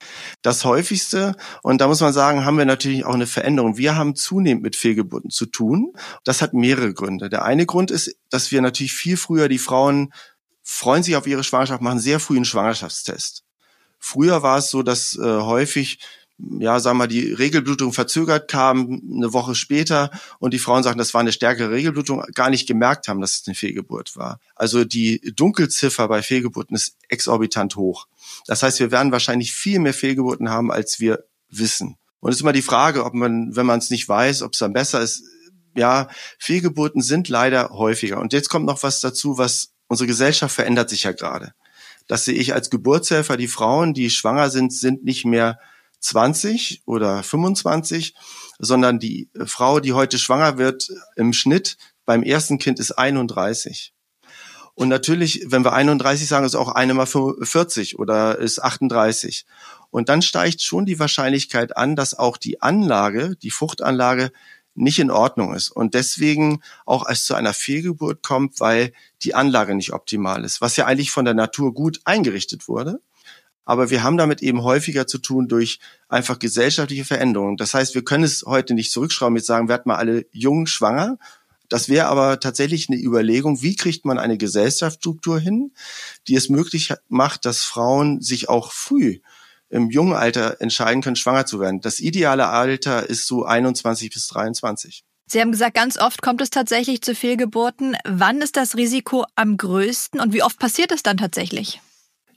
Das 0.42 0.64
häufigste, 0.64 1.36
und 1.62 1.80
da 1.80 1.86
muss 1.86 2.00
man 2.00 2.12
sagen, 2.12 2.44
haben 2.44 2.58
wir 2.58 2.64
natürlich 2.64 3.04
auch 3.04 3.14
eine 3.14 3.28
Veränderung. 3.28 3.76
Wir 3.76 3.94
haben 3.94 4.16
zunehmend 4.16 4.64
mit 4.64 4.74
Fehlgeburten 4.74 5.30
zu 5.30 5.46
tun. 5.46 5.92
Das 6.24 6.42
hat 6.42 6.52
mehrere 6.52 6.92
Gründe. 6.94 7.30
Der 7.30 7.44
eine 7.44 7.64
Grund 7.64 7.92
ist, 7.92 8.16
dass 8.28 8.50
wir 8.50 8.60
natürlich 8.60 8.92
viel 8.92 9.16
früher 9.16 9.48
die 9.48 9.58
Frauen 9.58 10.12
freuen 10.62 11.02
sich 11.02 11.16
auf 11.16 11.26
ihre 11.26 11.44
Schwangerschaft, 11.44 11.80
machen 11.80 11.98
sehr 11.98 12.20
früh 12.20 12.36
einen 12.36 12.44
Schwangerschaftstest. 12.44 13.44
Früher 13.98 14.42
war 14.42 14.58
es 14.58 14.70
so, 14.70 14.82
dass 14.82 15.16
äh, 15.16 15.22
häufig 15.22 16.00
ja, 16.58 16.80
sagen 16.80 16.98
wir, 16.98 17.06
die 17.06 17.32
Regelblutung 17.32 17.92
verzögert 17.92 18.50
kam, 18.50 19.02
eine 19.12 19.32
Woche 19.32 19.54
später, 19.54 20.10
und 20.38 20.54
die 20.54 20.58
Frauen 20.58 20.82
sagten, 20.82 20.98
das 20.98 21.14
war 21.14 21.20
eine 21.20 21.32
stärkere 21.32 21.70
Regelblutung, 21.70 22.24
gar 22.34 22.50
nicht 22.50 22.66
gemerkt 22.66 23.08
haben, 23.08 23.20
dass 23.20 23.40
es 23.40 23.46
eine 23.46 23.54
Fehlgeburt 23.54 24.16
war. 24.16 24.40
Also 24.54 24.84
die 24.84 25.20
Dunkelziffer 25.34 26.08
bei 26.08 26.22
Fehlgeburten 26.22 26.76
ist 26.76 26.96
exorbitant 27.08 27.76
hoch. 27.76 28.06
Das 28.46 28.62
heißt, 28.62 28.80
wir 28.80 28.90
werden 28.90 29.12
wahrscheinlich 29.12 29.52
viel 29.52 29.78
mehr 29.78 29.94
Fehlgeburten 29.94 30.50
haben, 30.50 30.70
als 30.70 31.00
wir 31.00 31.24
wissen. 31.48 31.96
Und 32.20 32.30
es 32.30 32.36
ist 32.36 32.42
immer 32.42 32.52
die 32.52 32.62
Frage, 32.62 33.04
ob 33.04 33.14
man, 33.14 33.56
wenn 33.56 33.66
man 33.66 33.78
es 33.78 33.90
nicht 33.90 34.08
weiß, 34.08 34.42
ob 34.42 34.52
es 34.52 34.58
dann 34.58 34.72
besser 34.72 35.00
ist. 35.00 35.24
Ja, 35.74 36.08
Fehlgeburten 36.38 37.00
sind 37.00 37.28
leider 37.28 37.70
häufiger. 37.70 38.20
Und 38.20 38.32
jetzt 38.32 38.50
kommt 38.50 38.66
noch 38.66 38.82
was 38.82 39.00
dazu, 39.00 39.38
was 39.38 39.72
unsere 39.88 40.06
Gesellschaft 40.06 40.54
verändert 40.54 40.90
sich 40.90 41.04
ja 41.04 41.12
gerade. 41.12 41.52
Das 42.06 42.24
sehe 42.24 42.34
ich 42.34 42.54
als 42.54 42.70
Geburtshelfer. 42.70 43.36
Die 43.36 43.48
Frauen, 43.48 43.94
die 43.94 44.10
schwanger 44.10 44.50
sind, 44.50 44.72
sind 44.72 45.04
nicht 45.04 45.24
mehr 45.24 45.58
20 46.00 46.82
oder 46.86 47.22
25, 47.22 48.14
sondern 48.58 48.98
die 48.98 49.30
Frau, 49.46 49.80
die 49.80 49.92
heute 49.92 50.18
schwanger 50.18 50.58
wird, 50.58 50.88
im 51.16 51.32
Schnitt 51.32 51.76
beim 52.04 52.22
ersten 52.22 52.58
Kind 52.58 52.80
ist 52.80 52.92
31. 52.92 53.92
Und 54.74 54.88
natürlich, 54.88 55.44
wenn 55.46 55.64
wir 55.64 55.72
31 55.72 56.26
sagen, 56.26 56.46
ist 56.46 56.54
auch 56.54 56.68
eine 56.68 56.94
mal 56.94 57.06
40 57.06 57.98
oder 57.98 58.38
ist 58.38 58.62
38. 58.62 59.44
Und 59.90 60.08
dann 60.08 60.22
steigt 60.22 60.62
schon 60.62 60.86
die 60.86 60.98
Wahrscheinlichkeit 60.98 61.76
an, 61.76 61.96
dass 61.96 62.18
auch 62.18 62.36
die 62.36 62.62
Anlage, 62.62 63.36
die 63.42 63.50
Fruchtanlage, 63.50 64.32
nicht 64.74 64.98
in 64.98 65.10
Ordnung 65.10 65.52
ist 65.54 65.68
und 65.68 65.94
deswegen 65.94 66.62
auch 66.86 67.04
als 67.04 67.24
zu 67.24 67.34
einer 67.34 67.52
Fehlgeburt 67.52 68.22
kommt, 68.22 68.60
weil 68.60 68.92
die 69.22 69.34
Anlage 69.34 69.74
nicht 69.74 69.92
optimal 69.92 70.44
ist, 70.44 70.60
was 70.60 70.76
ja 70.76 70.86
eigentlich 70.86 71.10
von 71.10 71.24
der 71.24 71.34
Natur 71.34 71.74
gut 71.74 72.00
eingerichtet 72.04 72.68
wurde. 72.68 73.00
Aber 73.64 73.90
wir 73.90 74.02
haben 74.02 74.16
damit 74.16 74.42
eben 74.42 74.62
häufiger 74.62 75.06
zu 75.06 75.18
tun 75.18 75.48
durch 75.48 75.78
einfach 76.08 76.38
gesellschaftliche 76.38 77.04
Veränderungen. 77.04 77.56
Das 77.56 77.74
heißt, 77.74 77.94
wir 77.94 78.04
können 78.04 78.24
es 78.24 78.44
heute 78.46 78.74
nicht 78.74 78.90
zurückschrauben, 78.90 79.34
mit 79.34 79.44
sagen, 79.44 79.68
werden 79.68 79.82
mal 79.86 79.96
alle 79.96 80.26
jung 80.32 80.66
schwanger. 80.66 81.18
Das 81.68 81.88
wäre 81.88 82.06
aber 82.06 82.40
tatsächlich 82.40 82.88
eine 82.88 83.00
Überlegung, 83.00 83.62
wie 83.62 83.76
kriegt 83.76 84.04
man 84.04 84.18
eine 84.18 84.38
Gesellschaftsstruktur 84.38 85.38
hin, 85.38 85.72
die 86.26 86.34
es 86.34 86.48
möglich 86.48 86.92
macht, 87.08 87.44
dass 87.44 87.62
Frauen 87.62 88.20
sich 88.20 88.48
auch 88.48 88.72
früh 88.72 89.20
im 89.68 89.88
jungen 89.88 90.14
Alter 90.14 90.60
entscheiden 90.60 91.00
können, 91.00 91.14
schwanger 91.14 91.46
zu 91.46 91.60
werden. 91.60 91.80
Das 91.80 92.00
ideale 92.00 92.48
Alter 92.48 93.08
ist 93.08 93.26
so 93.26 93.44
21 93.44 94.10
bis 94.10 94.26
23. 94.26 95.04
Sie 95.26 95.40
haben 95.40 95.52
gesagt, 95.52 95.74
ganz 95.74 95.96
oft 95.96 96.22
kommt 96.22 96.40
es 96.40 96.50
tatsächlich 96.50 97.02
zu 97.02 97.14
Fehlgeburten. 97.14 97.96
Wann 98.04 98.42
ist 98.42 98.56
das 98.56 98.76
Risiko 98.76 99.24
am 99.36 99.56
größten 99.56 100.18
und 100.18 100.32
wie 100.32 100.42
oft 100.42 100.58
passiert 100.58 100.90
es 100.90 101.04
dann 101.04 101.18
tatsächlich? 101.18 101.80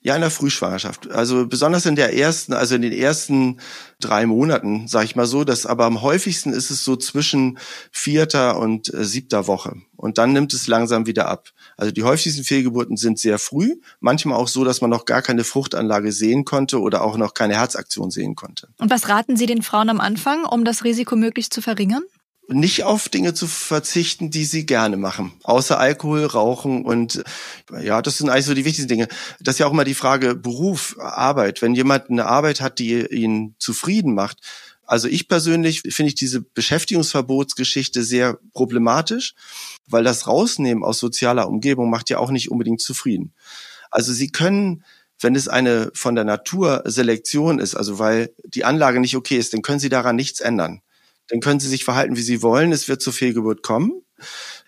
Ja, 0.05 0.15
in 0.15 0.21
der 0.21 0.31
Frühschwangerschaft. 0.31 1.09
Also 1.11 1.47
besonders 1.47 1.85
in 1.85 1.95
der 1.95 2.13
ersten, 2.13 2.51
also 2.51 2.75
in 2.75 2.81
den 2.81 2.91
ersten 2.91 3.61
drei 4.01 4.25
Monaten, 4.25 4.89
sage 4.89 5.05
ich 5.05 5.15
mal 5.15 5.25
so. 5.25 5.45
Das, 5.45 5.65
aber 5.65 5.85
am 5.85 6.01
häufigsten 6.01 6.51
ist 6.51 6.71
es 6.71 6.83
so 6.83 6.97
zwischen 6.97 7.57
vierter 7.89 8.59
und 8.59 8.93
äh, 8.93 9.05
siebter 9.05 9.47
Woche. 9.47 9.77
Und 9.95 10.17
dann 10.17 10.33
nimmt 10.33 10.53
es 10.53 10.67
langsam 10.67 11.05
wieder 11.05 11.29
ab. 11.29 11.51
Also 11.77 11.93
die 11.93 12.03
häufigsten 12.03 12.43
Fehlgeburten 12.43 12.97
sind 12.97 13.17
sehr 13.17 13.39
früh, 13.39 13.75
manchmal 14.01 14.37
auch 14.37 14.49
so, 14.49 14.65
dass 14.65 14.81
man 14.81 14.89
noch 14.89 15.05
gar 15.05 15.21
keine 15.21 15.45
Fruchtanlage 15.45 16.11
sehen 16.11 16.43
konnte 16.43 16.81
oder 16.81 17.01
auch 17.01 17.15
noch 17.15 17.33
keine 17.33 17.55
Herzaktion 17.55 18.11
sehen 18.11 18.35
konnte. 18.35 18.67
Und 18.79 18.91
was 18.91 19.07
raten 19.07 19.37
Sie 19.37 19.45
den 19.45 19.61
Frauen 19.61 19.89
am 19.89 20.01
Anfang, 20.01 20.43
um 20.43 20.65
das 20.65 20.83
Risiko 20.83 21.15
möglichst 21.15 21.53
zu 21.53 21.61
verringern? 21.61 22.03
Nicht 22.47 22.83
auf 22.83 23.09
Dinge 23.09 23.33
zu 23.33 23.47
verzichten, 23.47 24.29
die 24.29 24.45
sie 24.45 24.65
gerne 24.65 24.97
machen. 24.97 25.33
Außer 25.43 25.79
Alkohol, 25.79 26.25
Rauchen 26.25 26.83
und 26.85 27.23
ja, 27.81 28.01
das 28.01 28.17
sind 28.17 28.29
eigentlich 28.29 28.45
so 28.45 28.53
die 28.53 28.65
wichtigsten 28.65 28.89
Dinge. 28.89 29.07
Das 29.39 29.55
ist 29.55 29.59
ja 29.59 29.67
auch 29.67 29.71
immer 29.71 29.85
die 29.85 29.93
Frage 29.93 30.35
Beruf, 30.35 30.97
Arbeit. 30.99 31.61
Wenn 31.61 31.73
jemand 31.73 32.09
eine 32.09 32.25
Arbeit 32.25 32.61
hat, 32.61 32.79
die 32.79 33.05
ihn 33.05 33.55
zufrieden 33.59 34.13
macht, 34.13 34.39
also 34.85 35.07
ich 35.07 35.29
persönlich 35.29 35.81
finde 35.81 36.09
ich 36.09 36.15
diese 36.15 36.41
Beschäftigungsverbotsgeschichte 36.41 38.03
sehr 38.03 38.37
problematisch, 38.53 39.33
weil 39.87 40.03
das 40.03 40.27
Rausnehmen 40.27 40.83
aus 40.83 40.99
sozialer 40.99 41.47
Umgebung 41.47 41.89
macht 41.89 42.09
ja 42.09 42.17
auch 42.17 42.31
nicht 42.31 42.51
unbedingt 42.51 42.81
zufrieden. 42.81 43.33
Also 43.89 44.13
Sie 44.13 44.29
können 44.29 44.83
wenn 45.19 45.35
es 45.35 45.47
eine 45.47 45.89
von 45.93 46.15
der 46.15 46.25
Natur 46.25 46.83
Selektion 46.85 47.59
ist, 47.59 47.75
also 47.75 47.97
weil 47.97 48.33
die 48.45 48.65
Anlage 48.65 48.99
nicht 48.99 49.15
okay 49.15 49.37
ist, 49.37 49.53
dann 49.53 49.61
können 49.61 49.79
Sie 49.79 49.87
daran 49.87 50.17
nichts 50.17 50.41
ändern 50.41 50.81
dann 51.27 51.39
können 51.39 51.59
sie 51.59 51.69
sich 51.69 51.83
verhalten, 51.83 52.15
wie 52.15 52.21
sie 52.21 52.41
wollen. 52.41 52.71
Es 52.71 52.87
wird 52.87 53.01
zur 53.01 53.13
Fehlgeburt 53.13 53.63
kommen. 53.63 54.01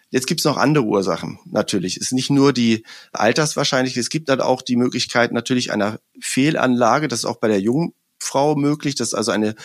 Jetzt 0.09 0.27
gibt 0.27 0.39
es 0.39 0.45
noch 0.45 0.57
andere 0.57 0.85
Ursachen, 0.85 1.39
natürlich. 1.45 1.97
Es 1.97 2.03
ist 2.03 2.13
nicht 2.13 2.29
nur 2.29 2.53
die 2.53 2.85
Alterswahrscheinlichkeit, 3.12 4.01
es 4.01 4.09
gibt 4.09 4.29
dann 4.29 4.39
auch 4.39 4.62
die 4.62 4.77
Möglichkeit 4.77 5.31
natürlich 5.31 5.71
einer 5.71 6.00
Fehlanlage, 6.21 7.07
das 7.07 7.19
ist 7.19 7.25
auch 7.25 7.38
bei 7.38 7.47
der 7.47 7.59
Jungfrau 7.59 8.55
möglich, 8.55 8.95
das 8.95 9.09
ist 9.09 9.13
also 9.13 9.31
eine 9.31 9.55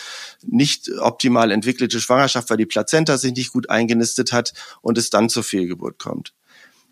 nicht 0.45 0.91
optimal 0.99 1.51
entwickelte 1.51 2.01
Schwangerschaft, 2.01 2.49
weil 2.49 2.57
die 2.57 2.65
Plazenta 2.65 3.17
sich 3.17 3.33
nicht 3.33 3.53
gut 3.53 3.69
eingenistet 3.69 4.33
hat 4.33 4.53
und 4.81 4.97
es 4.97 5.09
dann 5.09 5.29
zur 5.29 5.43
Fehlgeburt 5.43 5.99
kommt. 5.99 6.33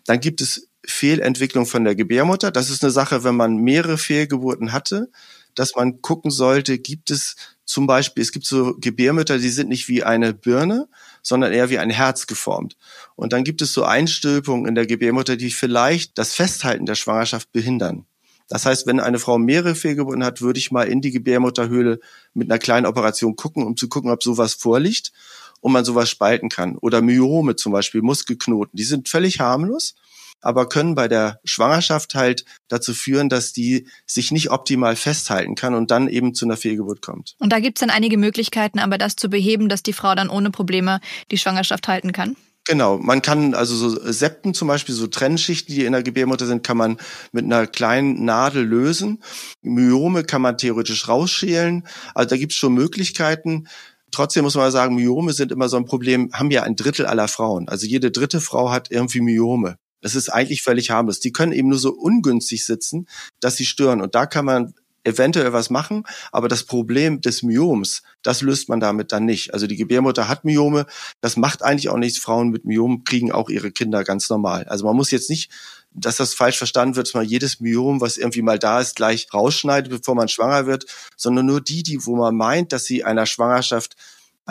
Dann 0.06 0.20
gibt 0.20 0.40
es 0.40 0.68
Fehlentwicklung 0.86 1.66
von 1.66 1.84
der 1.84 1.94
Gebärmutter. 1.94 2.50
Das 2.50 2.70
ist 2.70 2.82
eine 2.82 2.90
Sache, 2.90 3.24
wenn 3.24 3.36
man 3.36 3.56
mehrere 3.56 3.98
Fehlgeburten 3.98 4.72
hatte, 4.72 5.10
dass 5.54 5.74
man 5.76 6.02
gucken 6.02 6.30
sollte, 6.30 6.78
gibt 6.78 7.10
es 7.10 7.36
zum 7.64 7.86
Beispiel, 7.86 8.22
es 8.22 8.32
gibt 8.32 8.46
so 8.46 8.74
Gebärmütter, 8.78 9.38
die 9.38 9.48
sind 9.48 9.68
nicht 9.68 9.88
wie 9.88 10.02
eine 10.02 10.34
Birne, 10.34 10.88
sondern 11.22 11.52
eher 11.52 11.70
wie 11.70 11.78
ein 11.78 11.90
Herz 11.90 12.26
geformt. 12.26 12.76
Und 13.14 13.32
dann 13.32 13.44
gibt 13.44 13.62
es 13.62 13.72
so 13.72 13.84
Einstülpungen 13.84 14.66
in 14.66 14.74
der 14.74 14.86
Gebärmutter, 14.86 15.36
die 15.36 15.50
vielleicht 15.50 16.18
das 16.18 16.34
Festhalten 16.34 16.86
der 16.86 16.96
Schwangerschaft 16.96 17.52
behindern. 17.52 18.06
Das 18.48 18.66
heißt, 18.66 18.88
wenn 18.88 18.98
eine 18.98 19.20
Frau 19.20 19.38
mehrere 19.38 19.76
Fehlgeburten 19.76 20.24
hat, 20.24 20.40
würde 20.40 20.58
ich 20.58 20.72
mal 20.72 20.88
in 20.88 21.00
die 21.00 21.12
Gebärmutterhöhle 21.12 22.00
mit 22.34 22.50
einer 22.50 22.58
kleinen 22.58 22.86
Operation 22.86 23.36
gucken, 23.36 23.64
um 23.64 23.76
zu 23.76 23.88
gucken, 23.88 24.10
ob 24.10 24.24
sowas 24.24 24.54
vorliegt 24.54 25.12
und 25.60 25.70
man 25.72 25.84
sowas 25.84 26.10
spalten 26.10 26.48
kann. 26.48 26.76
Oder 26.76 27.00
Myome 27.00 27.54
zum 27.54 27.70
Beispiel, 27.70 28.02
Muskelknoten, 28.02 28.76
die 28.76 28.82
sind 28.82 29.08
völlig 29.08 29.38
harmlos, 29.38 29.94
aber 30.40 30.68
können 30.68 30.94
bei 30.94 31.08
der 31.08 31.40
Schwangerschaft 31.44 32.14
halt 32.14 32.44
dazu 32.68 32.94
führen, 32.94 33.28
dass 33.28 33.52
die 33.52 33.88
sich 34.06 34.30
nicht 34.30 34.50
optimal 34.50 34.96
festhalten 34.96 35.54
kann 35.54 35.74
und 35.74 35.90
dann 35.90 36.08
eben 36.08 36.34
zu 36.34 36.44
einer 36.44 36.56
Fehlgeburt 36.56 37.02
kommt. 37.02 37.34
Und 37.38 37.52
da 37.52 37.60
gibt's 37.60 37.80
dann 37.80 37.90
einige 37.90 38.18
Möglichkeiten, 38.18 38.78
aber 38.78 38.98
das 38.98 39.16
zu 39.16 39.28
beheben, 39.28 39.68
dass 39.68 39.82
die 39.82 39.92
Frau 39.92 40.14
dann 40.14 40.28
ohne 40.28 40.50
Probleme 40.50 41.00
die 41.30 41.38
Schwangerschaft 41.38 41.88
halten 41.88 42.12
kann? 42.12 42.36
Genau, 42.66 42.98
man 42.98 43.22
kann 43.22 43.54
also 43.54 43.74
so 43.74 44.12
Septen 44.12 44.54
zum 44.54 44.68
Beispiel, 44.68 44.94
so 44.94 45.06
Trennschichten, 45.06 45.74
die 45.74 45.86
in 45.86 45.92
der 45.92 46.02
Gebärmutter 46.02 46.46
sind, 46.46 46.62
kann 46.62 46.76
man 46.76 46.98
mit 47.32 47.44
einer 47.44 47.66
kleinen 47.66 48.24
Nadel 48.24 48.64
lösen. 48.64 49.22
Myome 49.62 50.24
kann 50.24 50.42
man 50.42 50.58
theoretisch 50.58 51.08
rausschälen. 51.08 51.86
Also 52.14 52.30
da 52.30 52.36
gibt's 52.36 52.56
schon 52.56 52.74
Möglichkeiten. 52.74 53.66
Trotzdem 54.12 54.44
muss 54.44 54.56
man 54.56 54.70
sagen, 54.70 54.94
Myome 54.94 55.32
sind 55.32 55.52
immer 55.52 55.68
so 55.68 55.78
ein 55.78 55.84
Problem, 55.84 56.30
haben 56.32 56.50
ja 56.50 56.62
ein 56.62 56.76
Drittel 56.76 57.06
aller 57.06 57.28
Frauen. 57.28 57.68
Also 57.68 57.86
jede 57.86 58.10
dritte 58.10 58.40
Frau 58.40 58.70
hat 58.70 58.90
irgendwie 58.90 59.20
Myome. 59.20 59.76
Das 60.00 60.14
ist 60.14 60.28
eigentlich 60.28 60.62
völlig 60.62 60.90
harmlos. 60.90 61.20
Die 61.20 61.32
können 61.32 61.52
eben 61.52 61.68
nur 61.68 61.78
so 61.78 61.92
ungünstig 61.92 62.64
sitzen, 62.64 63.06
dass 63.40 63.56
sie 63.56 63.66
stören. 63.66 64.00
Und 64.00 64.14
da 64.14 64.26
kann 64.26 64.44
man 64.44 64.74
eventuell 65.04 65.52
was 65.52 65.70
machen, 65.70 66.04
aber 66.30 66.48
das 66.48 66.64
Problem 66.64 67.20
des 67.20 67.42
Myoms, 67.42 68.02
das 68.22 68.42
löst 68.42 68.68
man 68.68 68.80
damit 68.80 69.12
dann 69.12 69.24
nicht. 69.24 69.54
Also 69.54 69.66
die 69.66 69.76
Gebärmutter 69.76 70.28
hat 70.28 70.44
Myome, 70.44 70.86
das 71.20 71.36
macht 71.36 71.62
eigentlich 71.62 71.88
auch 71.88 71.96
nichts. 71.96 72.18
Frauen 72.18 72.50
mit 72.50 72.64
Myom 72.64 73.04
kriegen 73.04 73.32
auch 73.32 73.48
ihre 73.48 73.70
Kinder 73.70 74.04
ganz 74.04 74.28
normal. 74.28 74.64
Also 74.64 74.84
man 74.84 74.96
muss 74.96 75.10
jetzt 75.10 75.30
nicht, 75.30 75.50
dass 75.92 76.16
das 76.16 76.34
falsch 76.34 76.58
verstanden 76.58 76.96
wird, 76.96 77.08
dass 77.08 77.14
man 77.14 77.24
jedes 77.24 77.60
Myom, 77.60 78.00
was 78.00 78.16
irgendwie 78.16 78.42
mal 78.42 78.58
da 78.58 78.80
ist, 78.80 78.96
gleich 78.96 79.26
rausschneidet, 79.32 79.90
bevor 79.90 80.14
man 80.14 80.28
schwanger 80.28 80.66
wird, 80.66 80.86
sondern 81.16 81.46
nur 81.46 81.60
die, 81.60 81.82
die, 81.82 82.04
wo 82.04 82.16
man 82.16 82.36
meint, 82.36 82.72
dass 82.72 82.84
sie 82.84 83.02
einer 83.02 83.26
Schwangerschaft 83.26 83.96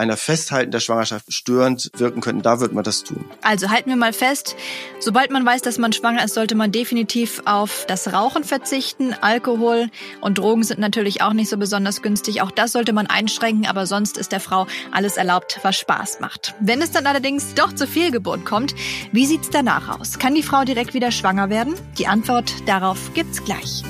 einer 0.00 0.16
Festhalten 0.16 0.70
der 0.70 0.80
Schwangerschaft 0.80 1.32
störend 1.32 1.90
wirken 1.96 2.20
könnten, 2.20 2.42
da 2.42 2.58
wird 2.58 2.72
man 2.72 2.82
das 2.82 3.04
tun. 3.04 3.24
Also 3.42 3.70
halten 3.70 3.90
wir 3.90 3.96
mal 3.96 4.12
fest, 4.12 4.56
sobald 4.98 5.30
man 5.30 5.44
weiß, 5.44 5.62
dass 5.62 5.78
man 5.78 5.92
schwanger 5.92 6.24
ist, 6.24 6.34
sollte 6.34 6.54
man 6.54 6.72
definitiv 6.72 7.42
auf 7.44 7.84
das 7.86 8.12
Rauchen 8.12 8.42
verzichten. 8.42 9.14
Alkohol 9.20 9.90
und 10.20 10.38
Drogen 10.38 10.64
sind 10.64 10.80
natürlich 10.80 11.22
auch 11.22 11.34
nicht 11.34 11.50
so 11.50 11.58
besonders 11.58 12.02
günstig. 12.02 12.40
Auch 12.42 12.50
das 12.50 12.72
sollte 12.72 12.92
man 12.92 13.06
einschränken, 13.06 13.66
aber 13.66 13.86
sonst 13.86 14.16
ist 14.16 14.32
der 14.32 14.40
Frau 14.40 14.66
alles 14.90 15.16
erlaubt, 15.16 15.60
was 15.62 15.78
Spaß 15.78 16.20
macht. 16.20 16.54
Wenn 16.60 16.80
es 16.80 16.90
dann 16.90 17.06
allerdings 17.06 17.54
doch 17.54 17.74
zur 17.74 17.86
Fehlgeburt 17.86 18.44
kommt, 18.44 18.74
wie 19.12 19.26
sieht's 19.26 19.50
danach 19.50 20.00
aus? 20.00 20.18
Kann 20.18 20.34
die 20.34 20.42
Frau 20.42 20.64
direkt 20.64 20.94
wieder 20.94 21.10
schwanger 21.10 21.50
werden? 21.50 21.74
Die 21.98 22.06
Antwort 22.06 22.52
darauf 22.66 23.12
gibt's 23.14 23.44
gleich. 23.44 23.84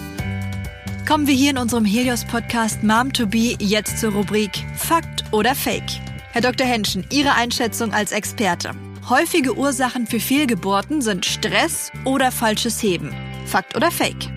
Kommen 1.11 1.27
wir 1.27 1.35
hier 1.35 1.51
in 1.51 1.59
unserem 1.59 1.85
Helios-Podcast 1.85 2.85
Mom 2.85 3.13
to 3.13 3.27
Be 3.27 3.57
jetzt 3.59 3.99
zur 3.99 4.13
Rubrik 4.13 4.65
Fakt 4.77 5.25
oder 5.33 5.57
Fake. 5.57 5.83
Herr 6.31 6.41
Dr. 6.41 6.65
Henschen, 6.65 7.05
Ihre 7.11 7.35
Einschätzung 7.35 7.93
als 7.93 8.13
Experte. 8.13 8.71
Häufige 9.09 9.57
Ursachen 9.57 10.07
für 10.07 10.21
Fehlgeburten 10.21 11.03
sind 11.03 11.27
Stress 11.27 11.91
oder 12.05 12.31
falsches 12.31 12.81
Heben. 12.81 13.13
Fakt 13.45 13.77
oder 13.77 13.91
Fake? 13.91 14.31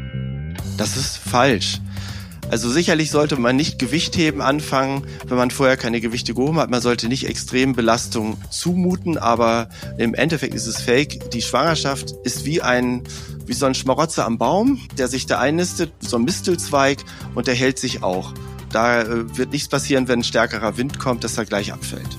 Das 0.75 0.98
ist 0.98 1.18
falsch. 1.18 1.80
Also 2.50 2.70
sicherlich 2.70 3.12
sollte 3.12 3.36
man 3.39 3.56
nicht 3.56 3.80
Gewichtheben 3.80 4.42
anfangen, 4.42 5.06
wenn 5.27 5.38
man 5.38 5.51
vorher 5.51 5.77
keine 5.77 6.01
Gewichte 6.01 6.34
gehoben 6.34 6.58
hat. 6.58 6.70
Man 6.70 6.82
sollte 6.82 7.08
nicht 7.08 7.27
extrem 7.27 7.74
Belastung 7.74 8.38
zumuten, 8.50 9.18
aber 9.18 9.70
im 9.98 10.13
Endeffekt 10.13 10.53
ist 10.53 10.68
es 10.68 10.82
fake. 10.82 11.32
Die 11.32 11.42
Schwangerschaft 11.42 12.13
ist 12.24 12.46
wie 12.46 12.62
ein 12.62 13.03
wie 13.46 13.54
so 13.54 13.66
ein 13.66 13.76
Schmarotzer 13.76 14.26
am 14.26 14.38
Baum, 14.38 14.80
der 14.98 15.08
sich 15.08 15.26
da 15.26 15.40
einnistet, 15.40 15.92
so 16.00 16.18
ein 16.18 16.24
Mistelzweig 16.24 17.00
und 17.36 17.48
der 17.48 17.56
hält 17.56 17.80
sich 17.80 18.04
auch. 18.04 18.34
Da 18.72 19.02
äh, 19.02 19.38
wird 19.38 19.52
nichts 19.52 19.70
passieren, 19.70 20.08
wenn 20.08 20.20
ein 20.20 20.24
stärkerer 20.24 20.78
Wind 20.78 21.00
kommt, 21.00 21.24
dass 21.24 21.38
er 21.38 21.46
gleich 21.46 21.72
abfällt. 21.72 22.18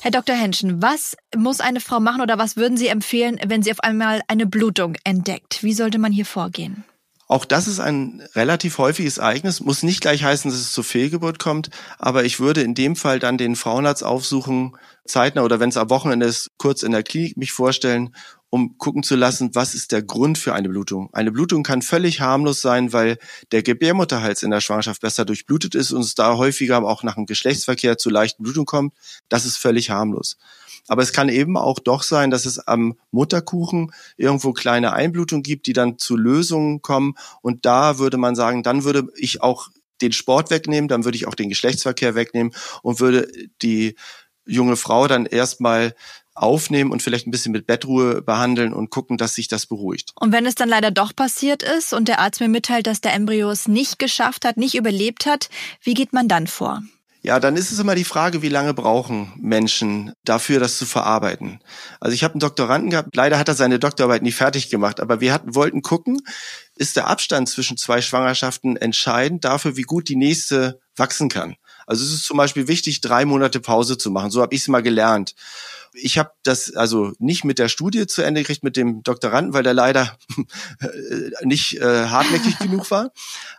Herr 0.00 0.10
Dr. 0.10 0.36
Henschen, 0.36 0.80
was 0.82 1.16
muss 1.36 1.60
eine 1.60 1.80
Frau 1.80 2.00
machen 2.00 2.20
oder 2.20 2.38
was 2.38 2.56
würden 2.56 2.76
Sie 2.76 2.86
empfehlen, 2.86 3.40
wenn 3.44 3.62
sie 3.62 3.72
auf 3.72 3.80
einmal 3.80 4.22
eine 4.28 4.46
Blutung 4.46 4.96
entdeckt? 5.02 5.62
Wie 5.62 5.72
sollte 5.72 5.98
man 5.98 6.12
hier 6.12 6.26
vorgehen? 6.26 6.84
Auch 7.28 7.44
das 7.44 7.66
ist 7.66 7.80
ein 7.80 8.22
relativ 8.36 8.78
häufiges 8.78 9.18
Ereignis, 9.18 9.60
muss 9.60 9.82
nicht 9.82 10.00
gleich 10.00 10.22
heißen, 10.22 10.48
dass 10.48 10.60
es 10.60 10.72
zur 10.72 10.84
Fehlgeburt 10.84 11.40
kommt, 11.40 11.70
aber 11.98 12.24
ich 12.24 12.38
würde 12.38 12.60
in 12.60 12.74
dem 12.74 12.94
Fall 12.94 13.18
dann 13.18 13.36
den 13.36 13.56
Frauenarzt 13.56 14.04
aufsuchen, 14.04 14.76
zeitnah 15.04 15.42
oder 15.42 15.58
wenn 15.58 15.70
es 15.70 15.76
am 15.76 15.90
Wochenende 15.90 16.26
ist, 16.26 16.52
kurz 16.56 16.84
in 16.84 16.92
der 16.92 17.02
Klinik 17.02 17.36
mich 17.36 17.50
vorstellen, 17.50 18.14
um 18.56 18.78
gucken 18.78 19.02
zu 19.02 19.16
lassen, 19.16 19.50
was 19.54 19.74
ist 19.74 19.92
der 19.92 20.02
Grund 20.02 20.38
für 20.38 20.54
eine 20.54 20.70
Blutung. 20.70 21.10
Eine 21.12 21.30
Blutung 21.30 21.62
kann 21.62 21.82
völlig 21.82 22.22
harmlos 22.22 22.62
sein, 22.62 22.94
weil 22.94 23.18
der 23.52 23.62
Gebärmutterhals 23.62 24.42
in 24.42 24.50
der 24.50 24.62
Schwangerschaft 24.62 25.02
besser 25.02 25.26
durchblutet 25.26 25.74
ist 25.74 25.92
und 25.92 26.00
es 26.00 26.14
da 26.14 26.36
häufiger 26.38 26.82
auch 26.82 27.02
nach 27.02 27.16
dem 27.16 27.26
Geschlechtsverkehr 27.26 27.98
zu 27.98 28.08
leichten 28.08 28.42
Blutungen 28.42 28.64
kommt. 28.64 28.94
Das 29.28 29.44
ist 29.44 29.58
völlig 29.58 29.90
harmlos. 29.90 30.38
Aber 30.88 31.02
es 31.02 31.12
kann 31.12 31.28
eben 31.28 31.58
auch 31.58 31.78
doch 31.78 32.02
sein, 32.02 32.30
dass 32.30 32.46
es 32.46 32.58
am 32.58 32.94
Mutterkuchen 33.10 33.92
irgendwo 34.16 34.54
kleine 34.54 34.94
Einblutungen 34.94 35.42
gibt, 35.42 35.66
die 35.66 35.74
dann 35.74 35.98
zu 35.98 36.16
Lösungen 36.16 36.80
kommen. 36.80 37.14
Und 37.42 37.66
da 37.66 37.98
würde 37.98 38.16
man 38.16 38.36
sagen, 38.36 38.62
dann 38.62 38.84
würde 38.84 39.06
ich 39.16 39.42
auch 39.42 39.68
den 40.00 40.12
Sport 40.12 40.50
wegnehmen, 40.50 40.88
dann 40.88 41.04
würde 41.04 41.16
ich 41.16 41.26
auch 41.26 41.34
den 41.34 41.50
Geschlechtsverkehr 41.50 42.14
wegnehmen 42.14 42.54
und 42.82 43.00
würde 43.00 43.28
die 43.60 43.96
junge 44.46 44.76
Frau 44.76 45.08
dann 45.08 45.26
erstmal 45.26 45.94
aufnehmen 46.36 46.92
und 46.92 47.02
vielleicht 47.02 47.26
ein 47.26 47.30
bisschen 47.30 47.52
mit 47.52 47.66
Bettruhe 47.66 48.22
behandeln 48.22 48.72
und 48.72 48.90
gucken, 48.90 49.16
dass 49.16 49.34
sich 49.34 49.48
das 49.48 49.66
beruhigt. 49.66 50.12
Und 50.20 50.32
wenn 50.32 50.46
es 50.46 50.54
dann 50.54 50.68
leider 50.68 50.90
doch 50.90 51.14
passiert 51.16 51.62
ist 51.62 51.92
und 51.92 52.08
der 52.08 52.20
Arzt 52.20 52.40
mir 52.40 52.48
mitteilt, 52.48 52.86
dass 52.86 53.00
der 53.00 53.14
Embryo 53.14 53.50
es 53.50 53.66
nicht 53.68 53.98
geschafft 53.98 54.44
hat, 54.44 54.56
nicht 54.56 54.74
überlebt 54.74 55.26
hat, 55.26 55.48
wie 55.82 55.94
geht 55.94 56.12
man 56.12 56.28
dann 56.28 56.46
vor? 56.46 56.82
Ja, 57.26 57.40
dann 57.40 57.56
ist 57.56 57.72
es 57.72 57.80
immer 57.80 57.96
die 57.96 58.04
Frage, 58.04 58.40
wie 58.42 58.48
lange 58.48 58.72
brauchen 58.72 59.32
Menschen 59.36 60.12
dafür, 60.24 60.60
das 60.60 60.78
zu 60.78 60.86
verarbeiten. 60.86 61.58
Also 61.98 62.14
ich 62.14 62.22
habe 62.22 62.34
einen 62.34 62.40
Doktoranden 62.40 62.90
gehabt, 62.90 63.16
leider 63.16 63.36
hat 63.36 63.48
er 63.48 63.56
seine 63.56 63.80
Doktorarbeit 63.80 64.22
nie 64.22 64.30
fertig 64.30 64.70
gemacht, 64.70 65.00
aber 65.00 65.20
wir 65.20 65.32
hatten, 65.32 65.56
wollten 65.56 65.82
gucken, 65.82 66.20
ist 66.76 66.94
der 66.94 67.08
Abstand 67.08 67.48
zwischen 67.48 67.76
zwei 67.76 68.00
Schwangerschaften 68.00 68.76
entscheidend 68.76 69.44
dafür, 69.44 69.76
wie 69.76 69.82
gut 69.82 70.08
die 70.08 70.14
nächste 70.14 70.78
wachsen 70.94 71.28
kann. 71.28 71.56
Also 71.86 72.04
es 72.04 72.12
ist 72.12 72.24
zum 72.24 72.36
Beispiel 72.36 72.68
wichtig, 72.68 73.00
drei 73.00 73.24
Monate 73.24 73.60
Pause 73.60 73.96
zu 73.96 74.10
machen. 74.10 74.30
So 74.30 74.42
habe 74.42 74.54
ich 74.54 74.62
es 74.62 74.68
mal 74.68 74.82
gelernt. 74.82 75.34
Ich 75.94 76.18
habe 76.18 76.32
das 76.42 76.74
also 76.74 77.12
nicht 77.18 77.44
mit 77.44 77.58
der 77.58 77.68
Studie 77.68 78.06
zu 78.06 78.20
Ende 78.20 78.42
gekriegt, 78.42 78.62
mit 78.62 78.76
dem 78.76 79.02
Doktoranden, 79.02 79.54
weil 79.54 79.62
der 79.62 79.72
leider 79.72 80.18
nicht 81.42 81.78
äh, 81.80 82.06
hartnäckig 82.06 82.58
genug 82.58 82.90
war. 82.90 83.12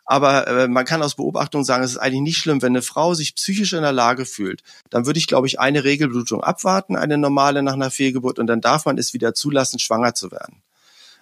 Aber 0.06 0.48
äh, 0.48 0.68
man 0.68 0.86
kann 0.86 1.02
aus 1.02 1.16
Beobachtung 1.16 1.64
sagen, 1.64 1.84
es 1.84 1.92
ist 1.92 1.98
eigentlich 1.98 2.22
nicht 2.22 2.38
schlimm, 2.38 2.62
wenn 2.62 2.74
eine 2.74 2.84
Frau 2.84 3.14
sich 3.16 3.34
psychisch 3.36 3.74
in 3.74 3.82
der 3.82 3.92
Lage 3.92 4.26
fühlt. 4.26 4.62
Dann 4.92 5.06
würde 5.06 5.20
ich, 5.20 5.28
glaube 5.28 5.48
ich, 5.48 5.60
eine 5.60 5.84
Regelblutung 5.84 6.44
abwarten, 6.44 6.96
eine 6.96 7.18
normale 7.18 7.64
nach 7.64 7.74
einer 7.74 7.92
Fehlgeburt, 7.92 8.38
und 8.38 8.48
dann 8.48 8.62
darf 8.62 8.86
man 8.86 8.98
es 8.98 9.14
wieder 9.14 9.34
zulassen, 9.34 9.80
schwanger 9.80 10.14
zu 10.14 10.32
werden. 10.32 10.62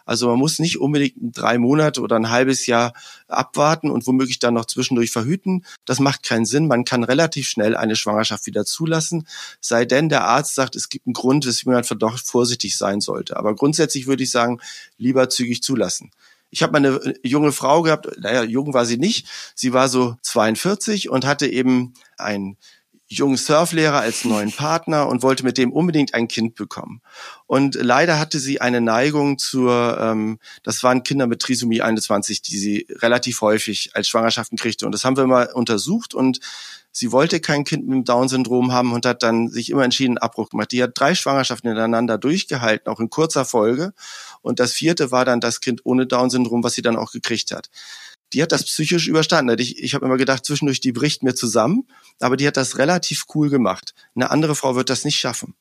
Also 0.05 0.27
man 0.27 0.39
muss 0.39 0.59
nicht 0.59 0.79
unbedingt 0.79 1.15
drei 1.17 1.57
Monate 1.57 2.01
oder 2.01 2.15
ein 2.15 2.29
halbes 2.29 2.65
Jahr 2.67 2.93
abwarten 3.27 3.89
und 3.89 4.07
womöglich 4.07 4.39
dann 4.39 4.53
noch 4.53 4.65
zwischendurch 4.65 5.11
verhüten. 5.11 5.65
Das 5.85 5.99
macht 5.99 6.23
keinen 6.23 6.45
Sinn. 6.45 6.67
Man 6.67 6.85
kann 6.85 7.03
relativ 7.03 7.47
schnell 7.47 7.75
eine 7.75 7.95
Schwangerschaft 7.95 8.45
wieder 8.45 8.65
zulassen, 8.65 9.27
sei 9.59 9.85
denn 9.85 10.09
der 10.09 10.25
Arzt 10.25 10.55
sagt, 10.55 10.75
es 10.75 10.89
gibt 10.89 11.07
einen 11.07 11.13
Grund, 11.13 11.45
weswegen 11.45 11.73
man 11.73 11.83
doch 11.99 12.19
vorsichtig 12.19 12.77
sein 12.77 13.01
sollte. 13.01 13.37
Aber 13.37 13.55
grundsätzlich 13.55 14.07
würde 14.07 14.23
ich 14.23 14.31
sagen, 14.31 14.59
lieber 14.97 15.29
zügig 15.29 15.63
zulassen. 15.63 16.11
Ich 16.51 16.63
habe 16.63 16.79
mal 16.79 16.85
eine 16.85 17.13
junge 17.23 17.51
Frau 17.51 17.81
gehabt, 17.81 18.07
naja, 18.19 18.43
jung 18.43 18.73
war 18.73 18.85
sie 18.85 18.97
nicht, 18.97 19.27
sie 19.55 19.73
war 19.73 19.89
so 19.89 20.15
42 20.21 21.09
und 21.09 21.25
hatte 21.25 21.47
eben 21.47 21.93
ein 22.17 22.57
jungen 23.17 23.37
Surflehrer 23.37 23.99
als 23.99 24.25
neuen 24.25 24.51
Partner 24.51 25.07
und 25.07 25.23
wollte 25.23 25.43
mit 25.43 25.57
dem 25.57 25.71
unbedingt 25.71 26.13
ein 26.13 26.27
Kind 26.27 26.55
bekommen. 26.55 27.01
Und 27.47 27.75
leider 27.75 28.19
hatte 28.19 28.39
sie 28.39 28.61
eine 28.61 28.81
Neigung 28.81 29.37
zur, 29.37 29.97
ähm, 29.99 30.39
das 30.63 30.83
waren 30.83 31.03
Kinder 31.03 31.27
mit 31.27 31.41
Trisomie 31.41 31.81
21, 31.81 32.41
die 32.41 32.57
sie 32.57 32.87
relativ 32.89 33.41
häufig 33.41 33.91
als 33.93 34.07
Schwangerschaften 34.07 34.57
kriegte. 34.57 34.85
Und 34.85 34.91
das 34.91 35.05
haben 35.05 35.17
wir 35.17 35.27
mal 35.27 35.51
untersucht 35.53 36.13
und 36.13 36.39
sie 36.91 37.11
wollte 37.11 37.39
kein 37.39 37.63
Kind 37.65 37.87
mit 37.87 37.93
dem 37.95 38.05
Down-Syndrom 38.05 38.71
haben 38.71 38.93
und 38.93 39.05
hat 39.05 39.23
dann 39.23 39.49
sich 39.49 39.69
immer 39.69 39.83
entschieden, 39.83 40.17
Abbruch 40.17 40.49
gemacht. 40.49 40.71
Die 40.71 40.81
hat 40.81 40.91
drei 40.95 41.13
Schwangerschaften 41.13 41.69
hintereinander 41.69 42.17
durchgehalten, 42.17 42.91
auch 42.91 42.99
in 42.99 43.09
kurzer 43.09 43.45
Folge. 43.45 43.93
Und 44.41 44.59
das 44.59 44.73
vierte 44.73 45.11
war 45.11 45.25
dann 45.25 45.39
das 45.39 45.59
Kind 45.59 45.81
ohne 45.83 46.07
Down-Syndrom, 46.07 46.63
was 46.63 46.73
sie 46.73 46.81
dann 46.81 46.95
auch 46.95 47.11
gekriegt 47.11 47.51
hat 47.51 47.69
die 48.33 48.41
hat 48.41 48.51
das 48.51 48.65
psychisch 48.65 49.07
überstanden. 49.07 49.59
Ich, 49.59 49.81
ich 49.81 49.93
habe 49.93 50.05
immer 50.05 50.17
gedacht, 50.17 50.45
zwischendurch, 50.45 50.79
die 50.79 50.91
bricht 50.91 51.23
mir 51.23 51.35
zusammen, 51.35 51.87
aber 52.19 52.37
die 52.37 52.47
hat 52.47 52.57
das 52.57 52.77
relativ 52.77 53.25
cool 53.33 53.49
gemacht. 53.49 53.93
Eine 54.15 54.31
andere 54.31 54.55
Frau 54.55 54.75
wird 54.75 54.89
das 54.89 55.05
nicht 55.05 55.17
schaffen. 55.17 55.55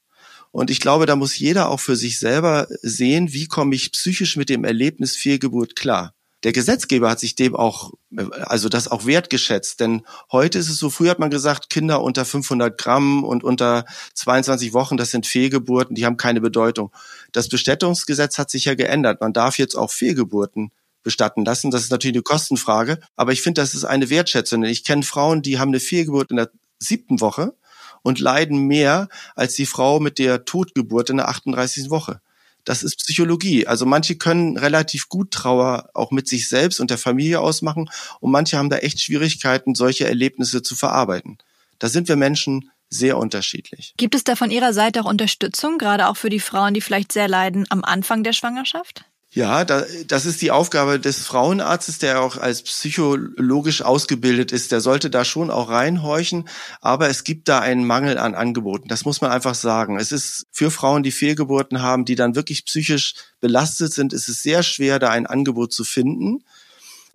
Und 0.54 0.71
ich 0.71 0.78
glaube, 0.78 1.06
da 1.06 1.16
muss 1.16 1.37
jeder 1.37 1.68
auch 1.68 1.80
für 1.80 1.97
sich 1.97 2.21
selber 2.21 2.68
sehen, 2.80 3.33
wie 3.33 3.49
komme 3.49 3.75
ich 3.75 3.90
psychisch 3.90 4.37
mit 4.37 4.49
dem 4.49 4.62
Erlebnis 4.62 5.16
Fehlgeburt 5.16 5.75
klar. 5.75 6.14
der 6.44 6.52
Gesetzgeber 6.52 7.11
hat 7.11 7.18
sich 7.18 7.35
dem 7.35 7.56
auch, 7.56 7.94
also 8.42 8.68
das 8.68 8.87
auch 8.87 9.04
wertgeschätzt. 9.04 9.80
Denn 9.80 10.02
heute 10.30 10.59
ist 10.59 10.68
es 10.68 10.78
so, 10.78 10.90
früher 10.90 11.11
hat 11.11 11.18
man 11.18 11.30
gesagt, 11.30 11.71
Kinder 11.71 12.02
unter 12.02 12.25
500 12.25 12.78
Gramm 12.78 13.25
und 13.25 13.42
unter 13.42 13.85
22 14.14 14.75
Wochen, 14.75 14.97
das 14.97 15.11
sind 15.11 15.26
Fehlgeburten, 15.26 15.97
die 15.97 16.06
haben 16.06 16.18
keine 16.18 16.40
Bedeutung. 16.40 16.92
Das 17.33 17.49
Bestattungsgesetz 17.49 18.38
hat 18.38 18.50
sich 18.50 18.66
ja 18.66 18.75
geändert. 18.75 19.21
Man 19.21 19.33
darf 19.33 19.59
jetzt 19.59 19.75
auch 19.75 19.90
Fehlgeburten 19.90 20.71
bestatten 21.05 21.45
lassen. 21.45 21.71
Das 21.71 21.83
ist 21.83 21.93
natürlich 21.93 22.17
eine 22.17 22.23
Kostenfrage, 22.23 22.99
aber 23.15 23.33
ich 23.33 23.43
finde, 23.43 23.61
das 23.61 23.75
ist 23.75 23.85
eine 23.85 24.11
Wertschätzung. 24.11 24.65
Ich 24.65 24.83
kenne 24.83 25.05
Frauen, 25.05 25.43
die 25.43 25.61
haben 25.61 25.69
eine 25.69 25.79
Fehlgeburt 25.79 26.31
in 26.31 26.39
der 26.39 26.51
siebten 26.81 27.21
Woche 27.21 27.55
und 28.03 28.19
leiden 28.19 28.67
mehr 28.67 29.09
als 29.37 29.55
die 29.55 29.67
Frau 29.67 30.01
mit 30.01 30.19
der 30.19 30.45
Totgeburt 30.45 31.11
in 31.11 31.19
der 31.19 31.29
38. 31.29 31.91
Woche. 31.91 32.21
Das 32.65 32.83
ist 32.83 32.97
Psychologie. 32.97 33.67
Also 33.67 33.87
manche 33.87 34.17
können 34.17 34.57
relativ 34.57 35.09
gut 35.09 35.31
Trauer 35.31 35.91
auch 35.95 36.11
mit 36.11 36.29
sich 36.29 36.49
selbst 36.49 36.81
und 36.81 36.91
der 36.91 36.99
Familie 36.99 37.41
ausmachen 37.41 37.91
und 38.21 38.31
manche 38.31 38.57
haben 38.57 38.71
da 38.71 38.79
echt 38.79 39.01
Schwierigkeiten, 39.01 39.75
solche 39.75 40.09
Erlebnisse 40.09 40.63
zu 40.63 40.75
verarbeiten. 40.75 41.39
Da 41.79 41.89
sind 41.89 42.09
wir 42.09 42.17
Menschen 42.17 42.71
sehr 42.89 43.19
unterschiedlich. 43.19 43.93
Gibt 43.97 44.15
es 44.15 44.25
da 44.25 44.37
von 44.37 44.51
Ihrer 44.51 44.73
Seite 44.73 45.03
auch 45.03 45.11
Unterstützung, 45.11 45.79
gerade 45.79 46.09
auch 46.09 46.17
für 46.17 46.31
die 46.31 46.41
Frauen, 46.41 46.75
die 46.75 46.81
vielleicht 46.81 47.13
sehr 47.13 47.29
leiden 47.29 47.67
am 47.69 47.85
Anfang 47.85 48.23
der 48.23 48.33
Schwangerschaft? 48.33 49.05
Ja, 49.35 49.64
da, 49.64 49.85
das 50.07 50.26
ist 50.26 50.43
die 50.43 50.53
Aufgabe 50.53 51.00
des 51.00 51.26
Frauenarztes, 51.26 51.99
der 51.99 52.21
auch 52.21 52.37
als 52.37 52.62
psychologisch 52.62 53.83
ausgebildet 53.83 54.53
ist. 54.53 54.71
Der 54.71 54.81
sollte 54.81 55.11
da 55.11 55.25
schon 55.25 55.50
auch 55.50 55.71
reinhorchen. 55.71 56.49
Aber 56.81 57.09
es 57.09 57.25
gibt 57.25 57.49
da 57.49 57.59
einen 57.59 57.85
Mangel 57.85 58.17
an 58.17 58.37
Angeboten. 58.37 58.87
Das 58.87 59.05
muss 59.05 59.21
man 59.21 59.33
einfach 59.33 59.57
sagen. 59.57 59.99
Es 59.99 60.12
ist 60.12 60.47
für 60.53 60.71
Frauen, 60.71 61.03
die 61.03 61.11
Fehlgeburten 61.11 61.83
haben, 61.83 62.05
die 62.05 62.14
dann 62.14 62.37
wirklich 62.37 62.64
psychisch 62.64 63.14
belastet 63.41 63.93
sind, 63.93 64.12
ist 64.12 64.29
es 64.29 64.41
sehr 64.41 64.62
schwer, 64.62 65.00
da 65.00 65.11
ein 65.11 65.26
Angebot 65.26 65.73
zu 65.73 65.83
finden. 65.83 66.45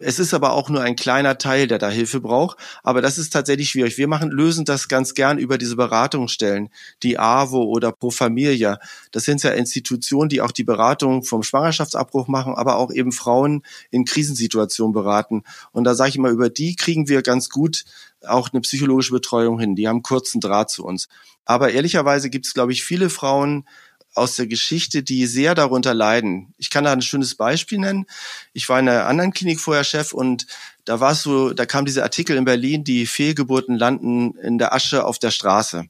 Es 0.01 0.17
ist 0.17 0.33
aber 0.33 0.53
auch 0.53 0.69
nur 0.69 0.81
ein 0.81 0.95
kleiner 0.95 1.37
Teil, 1.37 1.67
der 1.67 1.77
da 1.77 1.89
Hilfe 1.89 2.21
braucht. 2.21 2.57
Aber 2.83 3.01
das 3.01 3.17
ist 3.17 3.33
tatsächlich 3.33 3.69
schwierig. 3.69 3.97
Wir 3.97 4.07
machen, 4.07 4.31
lösen 4.31 4.63
das 4.63 4.87
ganz 4.87 5.13
gern 5.13 5.37
über 5.37 5.57
diese 5.57 5.75
Beratungsstellen, 5.75 6.69
die 7.03 7.19
AWO 7.19 7.63
oder 7.65 7.91
Pro 7.91 8.09
Familia. 8.09 8.79
Das 9.11 9.25
sind 9.25 9.43
ja 9.43 9.51
Institutionen, 9.51 10.29
die 10.29 10.41
auch 10.41 10.53
die 10.53 10.63
Beratung 10.63 11.23
vom 11.23 11.43
Schwangerschaftsabbruch 11.43 12.29
machen, 12.29 12.55
aber 12.55 12.77
auch 12.77 12.91
eben 12.91 13.11
Frauen 13.11 13.63
in 13.91 14.05
Krisensituationen 14.05 14.93
beraten. 14.93 15.43
Und 15.73 15.83
da 15.83 15.95
sage 15.95 16.11
ich 16.11 16.15
immer, 16.15 16.29
über 16.29 16.49
die 16.49 16.77
kriegen 16.77 17.09
wir 17.09 17.21
ganz 17.21 17.49
gut 17.49 17.83
auch 18.25 18.49
eine 18.51 18.61
psychologische 18.61 19.13
Betreuung 19.13 19.59
hin. 19.59 19.75
Die 19.75 19.87
haben 19.87 20.01
kurzen 20.01 20.39
Draht 20.39 20.69
zu 20.69 20.85
uns. 20.85 21.07
Aber 21.45 21.71
ehrlicherweise 21.71 22.29
gibt 22.29 22.45
es, 22.45 22.53
glaube 22.53 22.71
ich, 22.71 22.83
viele 22.83 23.09
Frauen, 23.09 23.65
aus 24.13 24.35
der 24.35 24.47
Geschichte, 24.47 25.03
die 25.03 25.25
sehr 25.25 25.55
darunter 25.55 25.93
leiden. 25.93 26.53
Ich 26.57 26.69
kann 26.69 26.83
da 26.83 26.91
ein 26.91 27.01
schönes 27.01 27.35
Beispiel 27.35 27.79
nennen. 27.79 28.05
Ich 28.53 28.67
war 28.69 28.79
in 28.79 28.89
einer 28.89 29.05
anderen 29.05 29.33
Klinik 29.33 29.59
vorher 29.59 29.83
Chef 29.83 30.13
und 30.13 30.47
da 30.85 30.99
war 30.99 31.11
es 31.11 31.23
so, 31.23 31.53
da 31.53 31.65
kam 31.65 31.85
dieser 31.85 32.03
Artikel 32.03 32.35
in 32.35 32.45
Berlin, 32.45 32.83
die 32.83 33.05
Fehlgeburten 33.05 33.77
landen 33.77 34.35
in 34.37 34.57
der 34.57 34.73
Asche 34.73 35.05
auf 35.05 35.19
der 35.19 35.31
Straße. 35.31 35.85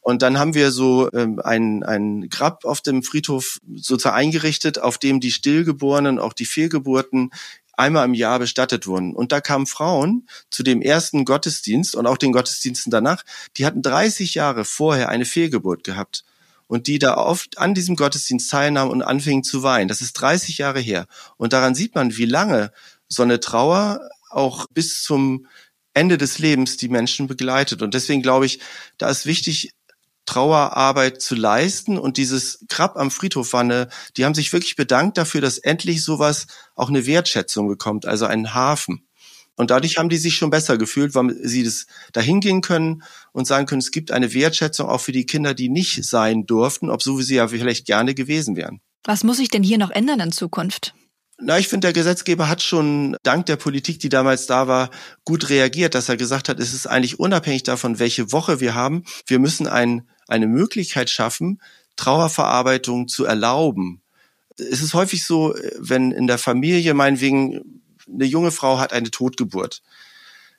Und 0.00 0.22
dann 0.22 0.38
haben 0.38 0.54
wir 0.54 0.70
so 0.70 1.12
ähm, 1.12 1.40
ein, 1.42 1.82
ein 1.82 2.28
Grab 2.28 2.64
auf 2.64 2.80
dem 2.80 3.02
Friedhof 3.02 3.58
sozusagen 3.74 4.16
eingerichtet, 4.16 4.78
auf 4.78 4.98
dem 4.98 5.18
die 5.18 5.32
Stillgeborenen, 5.32 6.20
auch 6.20 6.32
die 6.32 6.46
Fehlgeburten 6.46 7.30
einmal 7.76 8.04
im 8.04 8.14
Jahr 8.14 8.38
bestattet 8.38 8.86
wurden. 8.86 9.14
Und 9.14 9.32
da 9.32 9.40
kamen 9.40 9.66
Frauen 9.66 10.28
zu 10.50 10.62
dem 10.62 10.80
ersten 10.80 11.24
Gottesdienst 11.24 11.96
und 11.96 12.06
auch 12.06 12.18
den 12.18 12.32
Gottesdiensten 12.32 12.90
danach, 12.90 13.24
die 13.56 13.66
hatten 13.66 13.82
30 13.82 14.34
Jahre 14.34 14.64
vorher 14.64 15.08
eine 15.08 15.24
Fehlgeburt 15.24 15.84
gehabt 15.84 16.24
und 16.66 16.86
die 16.86 16.98
da 16.98 17.16
oft 17.16 17.58
an 17.58 17.74
diesem 17.74 17.96
Gottesdienst 17.96 18.50
teilnahmen 18.50 18.90
und 18.90 19.02
anfingen 19.02 19.44
zu 19.44 19.62
weinen. 19.62 19.88
Das 19.88 20.00
ist 20.00 20.14
30 20.14 20.58
Jahre 20.58 20.80
her. 20.80 21.06
Und 21.36 21.52
daran 21.52 21.74
sieht 21.74 21.94
man, 21.94 22.16
wie 22.16 22.24
lange 22.24 22.72
so 23.08 23.22
eine 23.22 23.40
Trauer 23.40 24.00
auch 24.30 24.66
bis 24.72 25.02
zum 25.02 25.46
Ende 25.94 26.18
des 26.18 26.38
Lebens 26.38 26.76
die 26.76 26.88
Menschen 26.88 27.26
begleitet. 27.26 27.82
Und 27.82 27.94
deswegen 27.94 28.22
glaube 28.22 28.46
ich, 28.46 28.60
da 28.98 29.08
ist 29.08 29.26
wichtig, 29.26 29.72
Trauerarbeit 30.26 31.22
zu 31.22 31.36
leisten 31.36 31.98
und 31.98 32.16
dieses 32.16 32.64
Grab 32.68 32.96
am 32.96 33.12
Friedhof 33.12 33.52
war 33.52 33.60
eine, 33.60 33.88
die 34.16 34.24
haben 34.24 34.34
sich 34.34 34.52
wirklich 34.52 34.74
bedankt 34.74 35.16
dafür, 35.18 35.40
dass 35.40 35.58
endlich 35.58 36.04
sowas 36.04 36.48
auch 36.74 36.88
eine 36.88 37.06
Wertschätzung 37.06 37.68
bekommt, 37.68 38.06
also 38.06 38.26
einen 38.26 38.52
Hafen. 38.52 39.05
Und 39.56 39.70
dadurch 39.70 39.96
haben 39.96 40.08
die 40.08 40.18
sich 40.18 40.36
schon 40.36 40.50
besser 40.50 40.76
gefühlt, 40.78 41.14
weil 41.14 41.34
sie 41.42 41.64
das 41.64 41.86
dahin 42.12 42.40
gehen 42.40 42.60
können 42.60 43.02
und 43.32 43.46
sagen 43.46 43.66
können, 43.66 43.80
es 43.80 43.90
gibt 43.90 44.10
eine 44.10 44.32
Wertschätzung 44.34 44.88
auch 44.88 45.00
für 45.00 45.12
die 45.12 45.26
Kinder, 45.26 45.54
die 45.54 45.70
nicht 45.70 46.04
sein 46.04 46.46
durften, 46.46 46.90
ob 46.90 47.02
so 47.02 47.18
wie 47.18 47.22
sie 47.22 47.36
ja 47.36 47.48
vielleicht 47.48 47.86
gerne 47.86 48.14
gewesen 48.14 48.56
wären. 48.56 48.80
Was 49.04 49.24
muss 49.24 49.38
sich 49.38 49.48
denn 49.48 49.62
hier 49.62 49.78
noch 49.78 49.90
ändern 49.90 50.20
in 50.20 50.32
Zukunft? 50.32 50.94
Na, 51.38 51.58
ich 51.58 51.68
finde, 51.68 51.86
der 51.86 51.92
Gesetzgeber 51.92 52.48
hat 52.48 52.62
schon 52.62 53.16
dank 53.22 53.44
der 53.46 53.56
Politik, 53.56 53.98
die 54.00 54.08
damals 54.08 54.46
da 54.46 54.68
war, 54.68 54.90
gut 55.24 55.50
reagiert, 55.50 55.94
dass 55.94 56.08
er 56.08 56.16
gesagt 56.16 56.48
hat, 56.48 56.58
es 56.60 56.72
ist 56.72 56.86
eigentlich 56.86 57.18
unabhängig 57.18 57.62
davon, 57.62 57.98
welche 57.98 58.32
Woche 58.32 58.60
wir 58.60 58.74
haben. 58.74 59.04
Wir 59.26 59.38
müssen 59.38 59.66
ein, 59.66 60.08
eine 60.28 60.46
Möglichkeit 60.46 61.10
schaffen, 61.10 61.60
Trauerverarbeitung 61.96 63.08
zu 63.08 63.26
erlauben. 63.26 64.00
Es 64.56 64.80
ist 64.80 64.94
häufig 64.94 65.24
so, 65.24 65.54
wenn 65.78 66.10
in 66.10 66.26
der 66.26 66.38
Familie 66.38 66.94
meinetwegen 66.94 67.82
eine 68.12 68.24
junge 68.24 68.50
Frau 68.50 68.78
hat 68.78 68.92
eine 68.92 69.10
Totgeburt, 69.10 69.82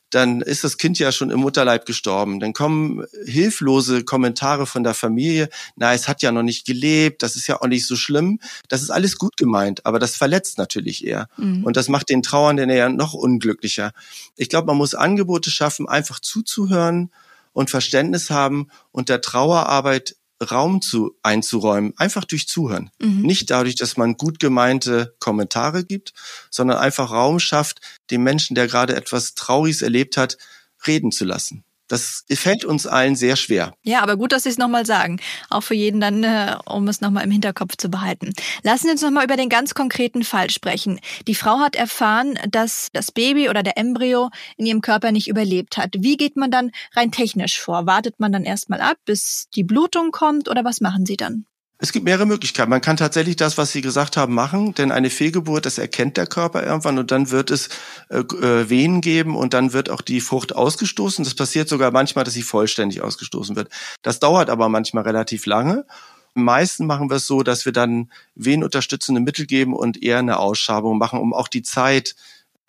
dann 0.10 0.42
ist 0.42 0.64
das 0.64 0.78
Kind 0.78 1.00
ja 1.00 1.12
schon 1.12 1.32
im 1.32 1.40
Mutterleib 1.40 1.86
gestorben. 1.86 2.40
Dann 2.40 2.54
kommen 2.54 3.06
hilflose 3.26 4.04
Kommentare 4.06 4.66
von 4.66 4.84
der 4.84 4.94
Familie. 4.94 5.50
Na, 5.76 5.94
es 5.94 6.08
hat 6.08 6.22
ja 6.22 6.32
noch 6.32 6.44
nicht 6.44 6.66
gelebt, 6.66 7.24
das 7.24 7.36
ist 7.36 7.48
ja 7.48 7.62
auch 7.62 7.68
nicht 7.68 7.86
so 7.86 7.96
schlimm. 7.96 8.40
Das 8.70 8.82
ist 8.82 8.90
alles 8.90 9.18
gut 9.18 9.36
gemeint, 9.36 9.86
aber 9.86 10.00
das 10.00 10.16
verletzt 10.16 10.58
natürlich 10.58 11.06
eher. 11.06 11.28
Mhm. 11.38 11.66
Und 11.66 11.76
das 11.76 11.90
macht 11.90 12.10
den 12.10 12.24
Trauernden 12.24 12.70
ja 12.70 12.90
noch 12.90 13.14
unglücklicher. 13.14 13.92
Ich 14.38 14.48
glaube, 14.50 14.68
man 14.68 14.78
muss 14.78 14.96
Angebote 14.96 15.52
schaffen, 15.52 15.90
einfach 15.90 16.20
zuzuhören 16.20 17.12
und 17.52 17.70
Verständnis 17.70 18.30
haben 18.30 18.68
und 18.92 19.10
der 19.10 19.20
Trauerarbeit 19.20 20.16
Raum 20.42 20.82
zu 20.82 21.16
einzuräumen, 21.24 21.94
einfach 21.98 22.24
durch 22.24 22.48
Zuhören. 22.48 22.92
Mhm. 23.00 23.22
Nicht 23.22 23.50
dadurch, 23.50 23.76
dass 23.76 23.98
man 23.98 24.18
gut 24.18 24.40
gemeinte 24.40 25.16
Kommentare 25.20 25.84
gibt, 25.84 26.14
sondern 26.50 26.78
einfach 26.78 27.12
Raum 27.12 27.40
schafft, 27.40 27.82
dem 28.12 28.24
Menschen, 28.24 28.56
der 28.56 28.68
gerade 28.68 28.96
etwas 28.96 29.36
Trauriges 29.36 29.82
erlebt 29.82 30.18
hat, 30.18 30.38
reden 30.86 31.12
zu 31.12 31.26
lassen. 31.26 31.64
Das 31.88 32.26
fällt 32.30 32.66
uns 32.66 32.86
allen 32.86 33.16
sehr 33.16 33.36
schwer. 33.36 33.74
Ja, 33.84 34.02
aber 34.02 34.18
gut, 34.18 34.32
dass 34.32 34.44
Sie 34.44 34.50
es 34.50 34.58
nochmal 34.58 34.86
sagen. 34.86 35.20
Auch 35.50 35.62
für 35.62 35.74
jeden 35.74 36.00
dann, 36.00 36.24
äh, 36.24 36.56
um 36.66 36.88
es 36.88 37.02
nochmal 37.02 37.24
im 37.24 37.32
Hinterkopf 37.32 37.78
zu 37.78 37.90
behalten. 37.90 38.34
Lassen 38.64 38.88
Sie 38.88 38.92
uns 38.92 39.02
nochmal 39.02 39.26
über 39.26 39.38
den 39.38 39.50
ganz 39.50 39.74
konkreten 39.74 40.24
Fall 40.24 40.50
sprechen. 40.50 41.00
Die 41.28 41.36
Frau 41.36 41.60
hat 41.60 41.76
erfahren, 41.76 42.38
dass 42.50 42.90
das 42.94 43.12
Baby 43.12 43.50
oder 43.50 43.64
der 43.64 43.78
Embryo 43.78 44.30
in 44.58 44.66
ihrem 44.66 44.82
Körper 44.82 45.12
nicht 45.12 45.28
überlebt 45.28 45.78
hat. 45.78 45.96
Wie 45.98 46.18
geht 46.18 46.36
man 46.36 46.52
dann 46.52 46.72
rein 46.96 47.12
technisch 47.12 47.60
vor? 47.60 47.86
Wartet 47.86 48.20
man 48.20 48.32
dann 48.32 48.44
erstmal 48.44 48.82
ab, 48.82 48.98
bis 49.06 49.48
die 49.56 49.64
Blutung 49.64 50.12
kommt 50.12 50.50
oder 50.50 50.64
was 50.64 50.82
machen 50.82 51.06
Sie 51.06 51.18
dann? 51.18 51.47
Es 51.80 51.92
gibt 51.92 52.06
mehrere 52.06 52.26
Möglichkeiten. 52.26 52.72
Man 52.72 52.82
kann 52.82 52.98
tatsächlich 52.98 53.36
das, 53.36 53.58
was 53.60 53.72
Sie 53.72 53.82
gesagt 53.82 54.18
haben, 54.18 54.34
machen, 54.34 54.74
denn 54.74 54.92
eine 54.92 55.12
Fehlgeburt, 55.12 55.68
das 55.68 55.78
erkennt 55.78 56.18
der 56.18 56.26
Körper 56.26 56.64
irgendwann 56.64 56.98
und 56.98 57.12
dann 57.12 57.30
wird 57.30 57.52
es 57.52 57.70
äh, 58.10 58.18
äh, 58.20 58.70
Venen 58.70 59.02
geben 59.02 59.36
und 59.36 59.54
dann 59.54 59.74
wird 59.74 59.92
auch 59.92 60.02
die 60.02 60.20
Frucht 60.22 60.56
ausgestoßen. 60.56 61.24
Das 61.24 61.36
passiert 61.36 61.70
sogar 61.70 61.92
manchmal, 61.92 62.26
dass 62.26 62.34
sie 62.34 62.42
vollständig 62.42 63.02
ausgestoßen 63.02 63.56
wird. 63.56 63.70
Das 64.02 64.20
dauert 64.20 64.50
aber 64.50 64.70
manchmal 64.70 65.04
relativ 65.04 65.46
lange. 65.46 65.86
Am 66.34 66.44
meisten 66.44 66.88
machen 66.88 67.12
wir 67.12 67.18
es 67.18 67.28
so, 67.28 67.44
dass 67.44 67.66
wir 67.66 67.74
dann 67.74 68.12
venenunterstützende 68.34 69.22
Mittel 69.22 69.46
geben 69.46 69.76
und 69.76 70.02
eher 70.02 70.18
eine 70.20 70.40
Ausschabung 70.40 70.98
machen, 70.98 71.20
um 71.20 71.32
auch 71.34 71.48
die 71.48 71.64
Zeit 71.64 72.16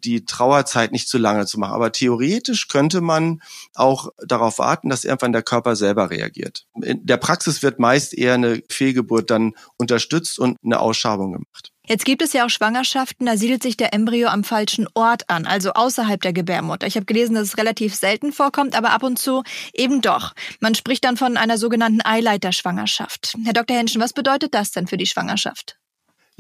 die 0.04 0.24
Trauerzeit 0.24 0.92
nicht 0.92 1.08
zu 1.08 1.18
lange 1.18 1.46
zu 1.46 1.58
machen. 1.58 1.74
Aber 1.74 1.92
theoretisch 1.92 2.68
könnte 2.68 3.00
man 3.00 3.40
auch 3.74 4.10
darauf 4.18 4.58
warten, 4.58 4.88
dass 4.88 5.04
irgendwann 5.04 5.32
der 5.32 5.42
Körper 5.42 5.76
selber 5.76 6.10
reagiert. 6.10 6.66
In 6.82 7.04
der 7.04 7.16
Praxis 7.16 7.62
wird 7.62 7.78
meist 7.78 8.16
eher 8.16 8.34
eine 8.34 8.62
Fehlgeburt 8.68 9.30
dann 9.30 9.54
unterstützt 9.76 10.38
und 10.38 10.56
eine 10.64 10.80
Ausschabung 10.80 11.32
gemacht. 11.32 11.72
Jetzt 11.88 12.04
gibt 12.04 12.20
es 12.20 12.34
ja 12.34 12.44
auch 12.44 12.50
Schwangerschaften, 12.50 13.24
da 13.24 13.38
siedelt 13.38 13.62
sich 13.62 13.78
der 13.78 13.94
Embryo 13.94 14.28
am 14.28 14.44
falschen 14.44 14.86
Ort 14.92 15.30
an, 15.30 15.46
also 15.46 15.72
außerhalb 15.72 16.20
der 16.20 16.34
Gebärmutter. 16.34 16.86
Ich 16.86 16.96
habe 16.96 17.06
gelesen, 17.06 17.34
dass 17.34 17.48
es 17.48 17.56
relativ 17.56 17.94
selten 17.94 18.30
vorkommt, 18.30 18.76
aber 18.76 18.90
ab 18.90 19.02
und 19.02 19.18
zu 19.18 19.42
eben 19.72 20.02
doch. 20.02 20.34
Man 20.60 20.74
spricht 20.74 21.04
dann 21.04 21.16
von 21.16 21.38
einer 21.38 21.56
sogenannten 21.56 22.02
Eileiterschwangerschaft. 22.04 23.36
Herr 23.42 23.54
Dr. 23.54 23.74
Henschen, 23.74 24.02
was 24.02 24.12
bedeutet 24.12 24.52
das 24.52 24.70
denn 24.70 24.86
für 24.86 24.98
die 24.98 25.06
Schwangerschaft? 25.06 25.78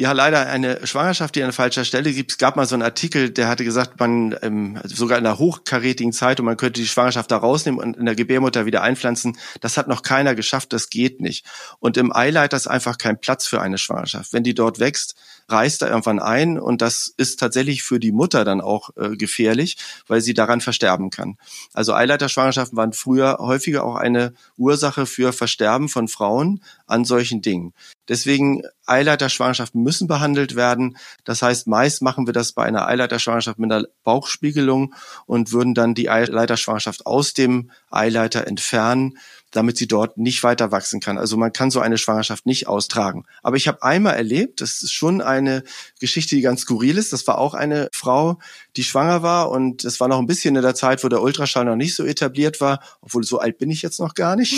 Ja, 0.00 0.12
leider 0.12 0.46
eine 0.46 0.86
Schwangerschaft, 0.86 1.34
die 1.34 1.42
an 1.42 1.50
falscher 1.50 1.84
Stelle 1.84 2.12
gibt. 2.12 2.30
Es 2.30 2.38
gab 2.38 2.54
mal 2.54 2.66
so 2.66 2.76
einen 2.76 2.84
Artikel, 2.84 3.30
der 3.30 3.48
hatte 3.48 3.64
gesagt, 3.64 3.98
man 3.98 4.32
ähm, 4.42 4.78
sogar 4.84 5.18
in 5.18 5.26
einer 5.26 5.40
hochkarätigen 5.40 6.12
Zeitung, 6.12 6.46
man 6.46 6.56
könnte 6.56 6.80
die 6.80 6.86
Schwangerschaft 6.86 7.32
da 7.32 7.38
rausnehmen 7.38 7.80
und 7.80 7.96
in 7.96 8.06
der 8.06 8.14
Gebärmutter 8.14 8.64
wieder 8.64 8.82
einpflanzen. 8.82 9.36
Das 9.60 9.76
hat 9.76 9.88
noch 9.88 10.02
keiner 10.02 10.36
geschafft, 10.36 10.72
das 10.72 10.88
geht 10.88 11.20
nicht. 11.20 11.44
Und 11.80 11.96
im 11.96 12.14
Eileiter 12.14 12.56
ist 12.56 12.68
einfach 12.68 12.96
kein 12.96 13.20
Platz 13.20 13.48
für 13.48 13.60
eine 13.60 13.76
Schwangerschaft. 13.76 14.32
Wenn 14.32 14.44
die 14.44 14.54
dort 14.54 14.78
wächst, 14.78 15.16
reißt 15.48 15.82
er 15.82 15.88
irgendwann 15.88 16.20
ein 16.20 16.60
und 16.60 16.80
das 16.80 17.12
ist 17.16 17.40
tatsächlich 17.40 17.82
für 17.82 17.98
die 17.98 18.12
Mutter 18.12 18.44
dann 18.44 18.60
auch 18.60 18.90
äh, 18.96 19.16
gefährlich, 19.16 19.78
weil 20.06 20.20
sie 20.20 20.32
daran 20.32 20.60
versterben 20.60 21.10
kann. 21.10 21.38
Also 21.74 21.92
Eileiterschwangerschaften 21.94 22.78
waren 22.78 22.92
früher 22.92 23.38
häufiger 23.40 23.82
auch 23.82 23.96
eine 23.96 24.32
Ursache 24.56 25.06
für 25.06 25.32
Versterben 25.32 25.88
von 25.88 26.06
Frauen 26.06 26.62
an 26.86 27.04
solchen 27.04 27.42
Dingen. 27.42 27.74
Deswegen 28.08 28.62
Eileiterschwangerschaften 28.86 29.82
müssen 29.82 30.08
behandelt 30.08 30.56
werden. 30.56 30.96
Das 31.24 31.42
heißt, 31.42 31.66
meist 31.66 32.02
machen 32.02 32.26
wir 32.26 32.32
das 32.32 32.52
bei 32.52 32.64
einer 32.64 32.86
Eileiterschwangerschaft 32.88 33.58
mit 33.58 33.70
einer 33.70 33.86
Bauchspiegelung 34.04 34.94
und 35.26 35.52
würden 35.52 35.74
dann 35.74 35.94
die 35.94 36.10
Eileiterschwangerschaft 36.10 37.06
aus 37.06 37.34
dem 37.34 37.70
Eileiter 37.90 38.46
entfernen 38.46 39.18
damit 39.50 39.78
sie 39.78 39.86
dort 39.86 40.18
nicht 40.18 40.42
weiter 40.42 40.70
wachsen 40.70 41.00
kann. 41.00 41.18
Also 41.18 41.36
man 41.36 41.52
kann 41.52 41.70
so 41.70 41.80
eine 41.80 41.98
Schwangerschaft 41.98 42.46
nicht 42.46 42.66
austragen. 42.66 43.24
Aber 43.42 43.56
ich 43.56 43.68
habe 43.68 43.82
einmal 43.82 44.14
erlebt, 44.14 44.60
das 44.60 44.82
ist 44.82 44.92
schon 44.92 45.20
eine 45.20 45.64
Geschichte, 46.00 46.36
die 46.36 46.42
ganz 46.42 46.62
skurril 46.62 46.98
ist. 46.98 47.12
Das 47.12 47.26
war 47.26 47.38
auch 47.38 47.54
eine 47.54 47.88
Frau, 47.92 48.38
die 48.76 48.84
schwanger 48.84 49.22
war 49.22 49.50
und 49.50 49.84
es 49.84 50.00
war 50.00 50.08
noch 50.08 50.18
ein 50.18 50.26
bisschen 50.26 50.56
in 50.56 50.62
der 50.62 50.74
Zeit, 50.74 51.02
wo 51.02 51.08
der 51.08 51.22
Ultraschall 51.22 51.64
noch 51.64 51.76
nicht 51.76 51.94
so 51.96 52.04
etabliert 52.04 52.60
war, 52.60 52.80
obwohl 53.00 53.24
so 53.24 53.38
alt 53.38 53.58
bin 53.58 53.70
ich 53.70 53.82
jetzt 53.82 54.00
noch 54.00 54.14
gar 54.14 54.36
nicht. 54.36 54.54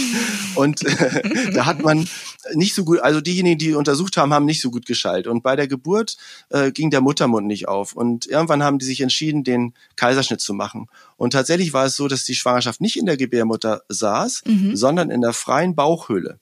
Und 0.57 0.85
äh, 0.85 1.53
da 1.55 1.66
hat 1.66 1.83
man 1.83 2.09
nicht 2.55 2.74
so 2.74 2.85
gut, 2.85 3.00
also 3.00 3.20
diejenigen, 3.20 3.59
die 3.59 3.74
untersucht 3.74 4.16
haben, 4.16 4.35
haben 4.35 4.44
nicht 4.44 4.61
so 4.61 4.70
gut 4.70 4.87
geschallt. 4.87 5.26
Und 5.26 5.42
bei 5.42 5.57
der 5.57 5.68
Geburt 5.68 6.16
äh, 6.50 6.72
ging 6.72 6.90
der 6.90 7.00
Muttermund 7.00 7.46
nicht 7.46 7.68
auf. 7.68 7.94
Und 7.94 8.26
irgendwann 8.26 8.62
haben 8.62 8.79
die 8.79 8.87
sich 8.87 9.00
entschieden, 9.00 9.44
den 9.44 9.74
Kaiserschnitt 9.96 10.40
zu 10.40 10.55
machen. 10.55 10.88
Und 11.16 11.33
tatsächlich 11.33 11.72
war 11.72 11.87
es 11.87 11.96
so, 11.96 12.09
dass 12.09 12.24
die 12.24 12.35
Schwangerschaft 12.35 12.81
nicht 12.81 12.96
in 12.96 13.07
der 13.07 13.16
Gebärmutter 13.16 13.83
saß, 13.88 14.42
mhm. 14.46 14.76
Sondern 14.81 15.11
in 15.11 15.21
der 15.21 15.33
freien 15.33 15.77
Bauchhöhle. 15.77 16.40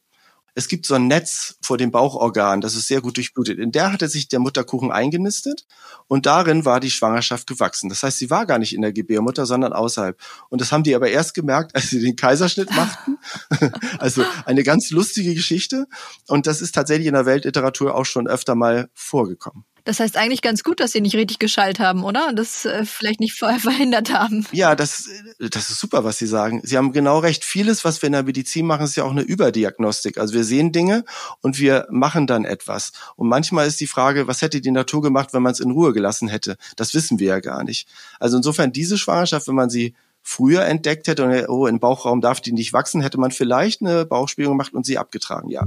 Es 0.54 0.66
gibt 0.66 0.86
so 0.86 0.94
ein 0.96 1.06
Netz 1.06 1.56
vor 1.62 1.78
dem 1.78 1.92
Bauchorgan, 1.92 2.60
das 2.60 2.74
ist 2.74 2.88
sehr 2.88 3.00
gut 3.00 3.16
durchblutet. 3.16 3.60
In 3.60 3.70
der 3.70 3.92
hatte 3.92 4.08
sich 4.08 4.26
der 4.26 4.40
Mutterkuchen 4.40 4.90
eingenistet 4.90 5.66
und 6.08 6.26
darin 6.26 6.64
war 6.64 6.80
die 6.80 6.90
Schwangerschaft 6.90 7.46
gewachsen. 7.46 7.88
Das 7.88 8.02
heißt, 8.02 8.18
sie 8.18 8.28
war 8.28 8.44
gar 8.44 8.58
nicht 8.58 8.74
in 8.74 8.82
der 8.82 8.92
Gebärmutter, 8.92 9.46
sondern 9.46 9.72
außerhalb. 9.72 10.18
Und 10.48 10.60
das 10.60 10.72
haben 10.72 10.82
die 10.82 10.96
aber 10.96 11.10
erst 11.10 11.34
gemerkt, 11.34 11.76
als 11.76 11.90
sie 11.90 12.00
den 12.00 12.16
Kaiserschnitt 12.16 12.74
machten. 12.74 13.18
also 13.98 14.24
eine 14.46 14.64
ganz 14.64 14.90
lustige 14.90 15.32
Geschichte. 15.32 15.86
Und 16.26 16.48
das 16.48 16.60
ist 16.60 16.74
tatsächlich 16.74 17.06
in 17.06 17.14
der 17.14 17.26
Weltliteratur 17.26 17.94
auch 17.94 18.06
schon 18.06 18.26
öfter 18.26 18.56
mal 18.56 18.88
vorgekommen. 18.94 19.64
Das 19.88 20.00
heißt 20.00 20.18
eigentlich 20.18 20.42
ganz 20.42 20.64
gut, 20.64 20.80
dass 20.80 20.92
sie 20.92 21.00
nicht 21.00 21.14
richtig 21.14 21.38
geschallt 21.38 21.80
haben, 21.80 22.04
oder? 22.04 22.28
Und 22.28 22.36
das 22.38 22.66
äh, 22.66 22.84
vielleicht 22.84 23.20
nicht 23.20 23.32
verhindert 23.38 24.12
haben. 24.12 24.46
Ja, 24.52 24.76
das, 24.76 25.08
das 25.38 25.70
ist 25.70 25.80
super, 25.80 26.04
was 26.04 26.18
Sie 26.18 26.26
sagen. 26.26 26.60
Sie 26.62 26.76
haben 26.76 26.92
genau 26.92 27.20
recht. 27.20 27.42
Vieles, 27.42 27.86
was 27.86 28.02
wir 28.02 28.08
in 28.08 28.12
der 28.12 28.22
Medizin 28.22 28.66
machen, 28.66 28.84
ist 28.84 28.96
ja 28.96 29.04
auch 29.04 29.12
eine 29.12 29.22
Überdiagnostik. 29.22 30.18
Also 30.18 30.34
wir 30.34 30.44
sehen 30.44 30.72
Dinge 30.72 31.06
und 31.40 31.58
wir 31.58 31.86
machen 31.88 32.26
dann 32.26 32.44
etwas. 32.44 32.92
Und 33.16 33.28
manchmal 33.28 33.66
ist 33.66 33.80
die 33.80 33.86
Frage, 33.86 34.26
was 34.26 34.42
hätte 34.42 34.60
die 34.60 34.70
Natur 34.70 35.00
gemacht, 35.00 35.32
wenn 35.32 35.40
man 35.40 35.52
es 35.52 35.60
in 35.60 35.70
Ruhe 35.70 35.94
gelassen 35.94 36.28
hätte? 36.28 36.58
Das 36.76 36.92
wissen 36.92 37.18
wir 37.18 37.28
ja 37.28 37.40
gar 37.40 37.64
nicht. 37.64 37.88
Also 38.20 38.36
insofern 38.36 38.72
diese 38.72 38.98
Schwangerschaft, 38.98 39.48
wenn 39.48 39.54
man 39.54 39.70
sie 39.70 39.94
früher 40.28 40.66
entdeckt 40.66 41.08
hätte 41.08 41.24
und 41.24 41.48
oh, 41.48 41.66
im 41.66 41.80
Bauchraum 41.80 42.20
darf 42.20 42.42
die 42.42 42.52
nicht 42.52 42.74
wachsen, 42.74 43.00
hätte 43.00 43.18
man 43.18 43.30
vielleicht 43.30 43.80
eine 43.80 44.04
Bauchspiegelung 44.04 44.58
gemacht 44.58 44.74
und 44.74 44.84
sie 44.84 44.98
abgetragen, 44.98 45.48
ja. 45.48 45.64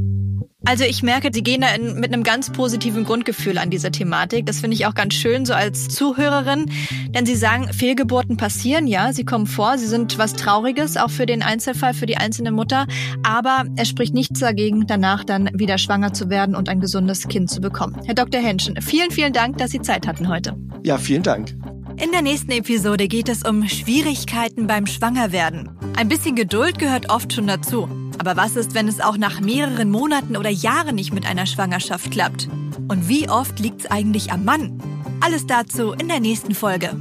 Also 0.64 0.84
ich 0.84 1.02
merke, 1.02 1.32
Sie 1.34 1.42
gehen 1.42 1.62
da 1.62 1.74
in, 1.74 2.00
mit 2.00 2.14
einem 2.14 2.22
ganz 2.22 2.52
positiven 2.52 3.04
Grundgefühl 3.04 3.58
an 3.58 3.72
diese 3.72 3.90
Thematik. 3.90 4.46
Das 4.46 4.60
finde 4.60 4.76
ich 4.76 4.86
auch 4.86 4.94
ganz 4.94 5.16
schön, 5.16 5.48
so 5.48 5.54
als 5.54 5.88
Zuhörerin. 5.88 6.70
Denn 7.10 7.26
Sie 7.26 7.36
sagen, 7.36 7.74
Fehlgeburten 7.74 8.38
passieren, 8.38 8.86
ja, 8.86 9.12
sie 9.14 9.26
kommen 9.26 9.48
vor, 9.48 9.80
sie 9.80 9.88
sind 9.88 10.20
was 10.20 10.34
Trauriges, 10.34 10.98
auch 10.98 11.10
für 11.10 11.26
den 11.26 11.42
Einzelfall, 11.42 11.96
für 11.96 12.06
die 12.06 12.18
einzelne 12.18 12.52
Mutter. 12.52 12.86
Aber 13.24 13.64
es 13.78 13.90
spricht 13.90 14.14
nichts 14.14 14.40
dagegen, 14.40 14.86
danach 14.86 15.24
dann 15.24 15.50
wieder 15.54 15.80
schwanger 15.80 16.14
zu 16.14 16.30
werden 16.30 16.56
und 16.56 16.70
ein 16.70 16.80
gesundes 16.80 17.28
Kind 17.28 17.50
zu 17.50 17.62
bekommen. 17.62 18.00
Herr 18.06 18.14
Dr. 18.14 18.40
Henschen, 18.40 18.80
vielen, 18.80 19.10
vielen 19.10 19.34
Dank, 19.34 19.58
dass 19.58 19.72
Sie 19.72 19.82
Zeit 19.82 20.06
hatten 20.06 20.30
heute. 20.30 20.56
Ja, 20.84 21.00
vielen 21.00 21.24
Dank. 21.24 21.56
In 22.02 22.12
der 22.12 22.24
nächsten 22.24 22.50
Episode 22.50 23.08
geht 23.08 23.30
es 23.30 23.44
um 23.44 23.70
Schwierigkeiten 23.70 24.66
beim 24.66 24.88
Schwangerwerden. 24.88 25.70
Ein 25.96 26.10
bisschen 26.10 26.36
Geduld 26.36 26.80
gehört 26.80 27.12
oft 27.12 27.32
schon 27.32 27.46
dazu. 27.46 27.88
Aber 28.18 28.36
was 28.36 28.56
ist, 28.56 28.74
wenn 28.74 28.88
es 28.88 29.00
auch 29.00 29.18
nach 29.18 29.40
mehreren 29.40 29.92
Monaten 29.92 30.36
oder 30.36 30.50
Jahren 30.50 30.96
nicht 30.96 31.14
mit 31.14 31.28
einer 31.28 31.46
Schwangerschaft 31.46 32.10
klappt? 32.10 32.50
Und 32.88 33.08
wie 33.08 33.30
oft 33.30 33.60
liegt 33.60 33.82
es 33.82 33.92
eigentlich 33.92 34.32
am 34.32 34.44
Mann? 34.46 34.82
Alles 35.24 35.46
dazu 35.46 35.92
in 35.92 36.08
der 36.08 36.20
nächsten 36.20 36.56
Folge. 36.56 37.00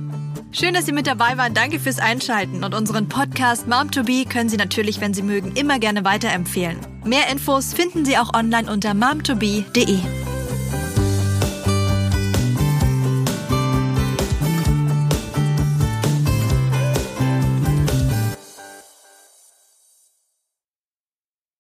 Schön, 0.53 0.75
dass 0.75 0.85
Sie 0.85 0.93
mit 0.93 1.07
dabei 1.07 1.39
waren. 1.39 1.55
Danke 1.55 1.81
fürs 1.81 1.99
Einschalten. 1.99 2.63
Und 2.63 2.75
unseren 2.75 3.09
Podcast 3.09 3.67
Mom 3.67 3.91
to 3.91 4.03
Be 4.03 4.27
können 4.27 4.51
Sie 4.51 4.59
natürlich, 4.59 5.01
wenn 5.01 5.15
Sie 5.15 5.23
mögen, 5.23 5.57
immer 5.57 5.79
gerne 5.79 6.05
weiterempfehlen. 6.05 6.77
Mehr 7.07 7.31
Infos 7.33 7.73
finden 7.73 8.05
Sie 8.05 8.19
auch 8.19 8.35
online 8.35 8.71
unter 8.71 8.93
momtobe.de. 8.93 9.99